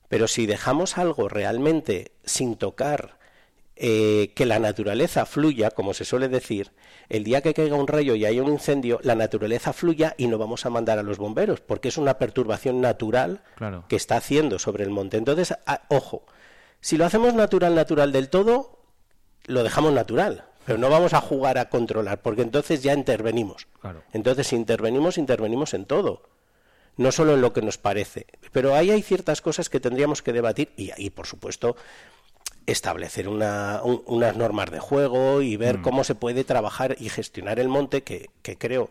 [0.08, 3.18] Pero si dejamos algo realmente sin tocar
[3.76, 6.70] eh, que la naturaleza fluya, como se suele decir,
[7.08, 10.38] el día que caiga un rayo y haya un incendio, la naturaleza fluya y no
[10.38, 13.84] vamos a mandar a los bomberos, porque es una perturbación natural Claro.
[13.88, 15.16] que está haciendo sobre el monte.
[15.16, 16.24] Entonces, a- ojo,
[16.80, 18.78] si lo hacemos natural, natural del todo,
[19.46, 23.66] lo dejamos natural, pero no vamos a jugar a controlar, porque entonces ya intervenimos.
[23.80, 24.02] Claro.
[24.12, 26.22] Entonces, si intervenimos, intervenimos en todo,
[26.96, 28.26] no solo en lo que nos parece.
[28.52, 31.76] Pero ahí hay ciertas cosas que tendríamos que debatir y, y por supuesto,
[32.66, 35.82] establecer una- un- unas normas de juego y ver Mm.
[35.82, 38.90] cómo se puede trabajar y gestionar el monte, que, que creo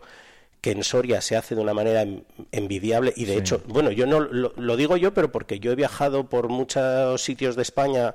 [0.60, 3.38] que en Soria se hace de una manera en- envidiable y de Sí.
[3.40, 7.20] hecho, bueno, yo no lo, lo digo yo, pero porque yo he viajado por muchos
[7.22, 8.14] sitios de España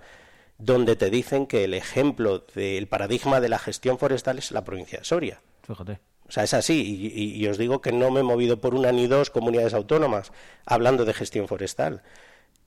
[0.58, 5.00] donde te dicen que el ejemplo del paradigma de la gestión forestal es la provincia
[5.00, 5.42] de Soria.
[5.64, 6.00] Fíjate.
[6.28, 8.76] O sea, es así, y, y- y os digo que no me he movido por
[8.76, 10.32] una ni dos comunidades autónomas
[10.66, 12.02] hablando de gestión forestal.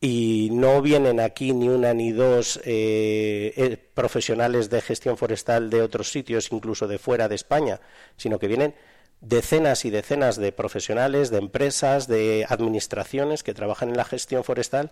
[0.04, 5.80] Y no vienen aquí ni una ni dos eh, eh, profesionales de gestión forestal de
[5.80, 7.80] otros sitios, incluso de fuera de España,
[8.16, 8.74] sino que vienen
[9.20, 14.90] decenas y decenas de profesionales, de empresas, de administraciones que trabajan en la gestión forestal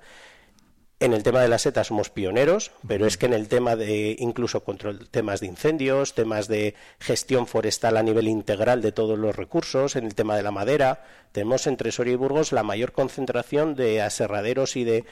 [1.01, 4.17] en el tema de la seta somos pioneros, pero es que en el tema de
[4.19, 9.35] incluso control, temas de incendios, temas de gestión forestal a nivel integral de todos los
[9.35, 13.75] recursos, en el tema de la madera, tenemos entre Soria y Burgos la mayor concentración
[13.75, 15.05] de aserraderos y de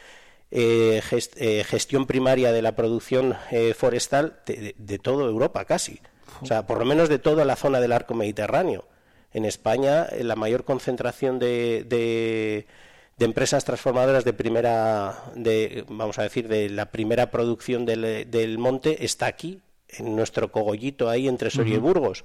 [0.50, 5.64] eh, gest- eh, gestión primaria de la producción eh, forestal de, de- de toda Europa
[5.64, 6.00] casi.
[6.42, 8.84] O sea, por lo menos de toda la zona del arco mediterráneo.
[9.32, 12.66] En España, eh, la mayor concentración de, de-
[13.18, 18.58] de empresas transformadoras de primera, de, vamos a decir, de la primera producción del, del
[18.58, 21.78] monte está aquí, en nuestro cogollito ahí entre Soria y.
[21.78, 22.24] Burgos.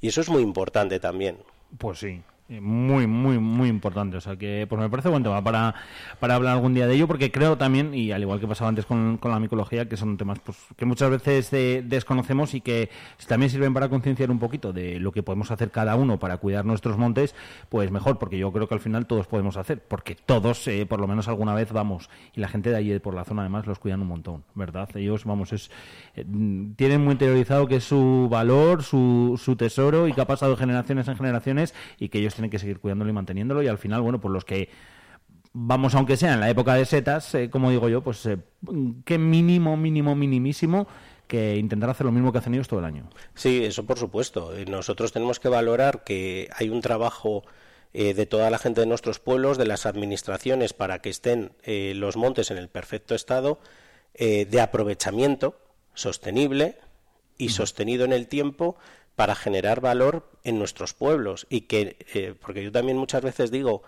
[0.00, 1.38] Y eso es muy importante también.
[1.78, 2.22] Pues sí,
[2.60, 4.16] muy, muy, muy importante.
[4.16, 5.74] O sea que, pues me parece buen tema para,
[6.20, 8.86] para hablar algún día de ello, porque creo también, y al igual que pasaba antes
[8.86, 12.90] con, con la micología, que son temas pues, que muchas veces eh, desconocemos y que
[13.26, 16.64] también sirven para concienciar un poquito de lo que podemos hacer cada uno para cuidar
[16.64, 17.34] nuestros montes,
[17.68, 21.00] pues mejor, porque yo creo que al final todos podemos hacer, porque todos, eh, por
[21.00, 23.78] lo menos alguna vez, vamos, y la gente de allí por la zona además los
[23.78, 24.88] cuidan un montón, ¿verdad?
[24.96, 25.70] Ellos, vamos, es
[26.14, 26.24] eh,
[26.76, 30.58] tienen muy interiorizado que es su valor, su, su tesoro y que ha pasado de
[30.58, 34.02] generaciones en generaciones y que ellos tienen que seguir cuidándolo y manteniéndolo y al final,
[34.02, 34.68] bueno, pues los que
[35.52, 38.38] vamos, aunque sea en la época de setas, eh, como digo yo, pues eh,
[39.04, 40.86] qué mínimo, mínimo, minimísimo
[41.26, 43.08] que intentar hacer lo mismo que hacen ellos todo el año.
[43.34, 44.56] Sí, eso por supuesto.
[44.56, 47.44] Eh, Nosotros tenemos que valorar que hay un trabajo
[47.94, 52.16] eh, de toda la gente de nuestros pueblos, de las administraciones, para que estén los
[52.16, 53.60] montes en el perfecto estado
[54.14, 55.58] de aprovechamiento
[55.94, 56.76] sostenible
[57.38, 58.76] y sostenido en el tiempo
[59.16, 63.82] para generar valor en nuestros pueblos y que eh, porque yo también muchas veces digo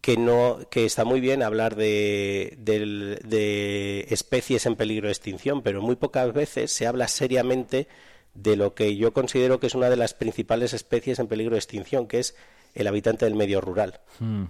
[0.00, 5.80] que no que está muy bien hablar de, de especies en peligro de extinción, pero
[5.80, 7.86] muy pocas veces se habla seriamente
[8.34, 11.58] de lo que yo considero que es una de las principales especies en peligro de
[11.60, 12.34] extinción, que es
[12.74, 14.00] el habitante del medio rural.
[14.18, 14.44] Mm,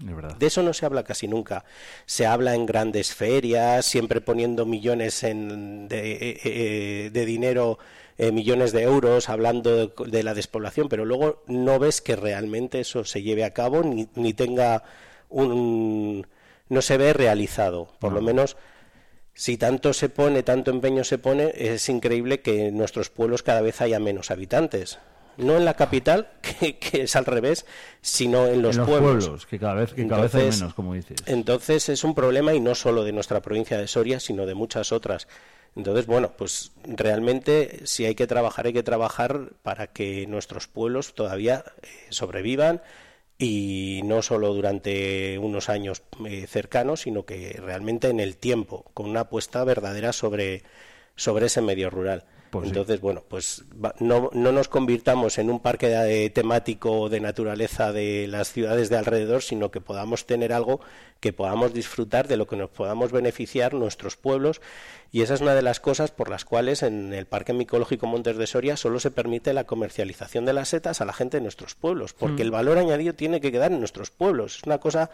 [0.00, 0.36] verdad.
[0.36, 1.64] De eso no se habla casi nunca.
[2.06, 7.78] Se habla en grandes ferias, siempre poniendo millones en- de, eh, eh, de dinero,
[8.18, 12.80] eh, millones de euros, hablando de, de la despoblación, pero luego no ves que realmente
[12.80, 14.82] eso se lleve a cabo ni, ni tenga
[15.28, 16.26] un.
[16.68, 17.88] no se ve realizado.
[18.00, 18.56] Por lo menos.
[19.34, 23.60] Si tanto se pone, tanto empeño se pone, es increíble que en nuestros pueblos cada
[23.60, 24.98] vez haya menos habitantes.
[25.38, 27.64] No en la capital, que, que es al revés,
[28.00, 29.24] sino en los, en los pueblos.
[29.24, 31.16] pueblos, que cada vez, que cada vez hay Entonces, menos, como dices.
[31.26, 34.92] Entonces es un problema y no solo de nuestra provincia de Soria, sino de muchas
[34.92, 35.26] otras.
[35.76, 41.14] Entonces, bueno, pues realmente si hay que trabajar, hay que trabajar para que nuestros pueblos
[41.14, 42.82] todavía eh, sobrevivan
[43.38, 49.08] y no solo durante unos años eh, cercanos, sino que realmente en el tiempo, con
[49.08, 50.64] una apuesta verdadera sobre,
[51.14, 52.24] sobre ese medio rural.
[52.50, 52.68] Pues sí.
[52.70, 53.64] Entonces, bueno, pues
[54.00, 58.96] no, no nos convirtamos en un parque de- temático de naturaleza de las ciudades de
[58.96, 60.80] alrededor, sino que podamos tener algo
[61.20, 64.60] que podamos disfrutar, de lo que nos podamos beneficiar nuestros pueblos.
[65.12, 68.36] Y esa es una de las cosas por las cuales en el Parque Micológico Montes
[68.36, 71.74] de Soria solo se permite la comercialización de las setas a la gente de nuestros
[71.74, 72.46] pueblos, porque Mm.
[72.46, 74.56] el valor añadido tiene que quedar en nuestros pueblos.
[74.58, 75.10] Es una cosa...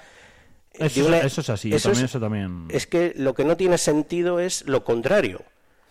[0.73, 2.67] Eso, de una- eso es así, eso también, es- eso también.
[2.71, 5.43] es que lo que no tiene sentido es lo contrario.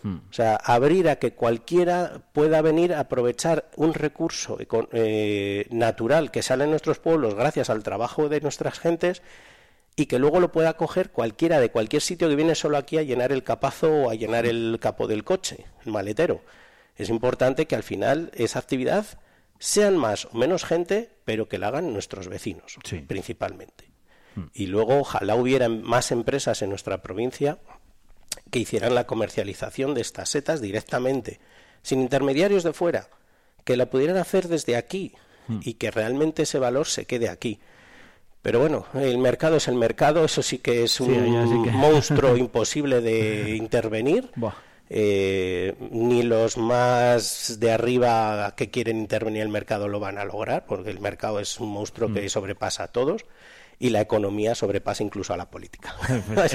[0.04, 0.16] Mm.
[0.28, 4.58] O sea, abrir a que cualquiera pueda venir a aprovechar un recurso
[4.92, 9.22] eh, natural que sale en nuestros pueblos gracias al trabajo de nuestras gentes
[9.96, 13.02] y que luego lo pueda coger cualquiera de cualquier sitio que viene solo aquí a
[13.02, 16.42] llenar el capazo o a llenar el capó del coche, el maletero.
[16.96, 19.06] Es importante que al final esa actividad
[19.58, 22.76] sean más o menos gente, pero que la hagan nuestros vecinos,
[23.06, 23.90] principalmente.
[24.52, 27.58] Y luego ojalá hubiera más empresas en nuestra provincia
[28.50, 31.40] que hicieran la comercialización de estas setas directamente,
[31.82, 33.08] sin intermediarios de fuera,
[33.64, 35.12] que la pudieran hacer desde aquí
[35.46, 35.60] Hmm.
[35.62, 37.58] y que realmente ese valor se quede aquí.
[38.40, 41.62] Pero bueno, el mercado es el mercado, eso sí que es un Sí, ahí sí
[41.64, 44.30] que- monstruo imposible de intervenir.
[44.90, 50.24] Eh, ni los más de arriba que quieren intervenir en el mercado lo van a
[50.24, 52.14] lograr, porque el mercado es un monstruo Hmm.
[52.14, 53.24] que sobrepasa a todos
[53.78, 55.94] y la economía sobrepasa incluso a la política.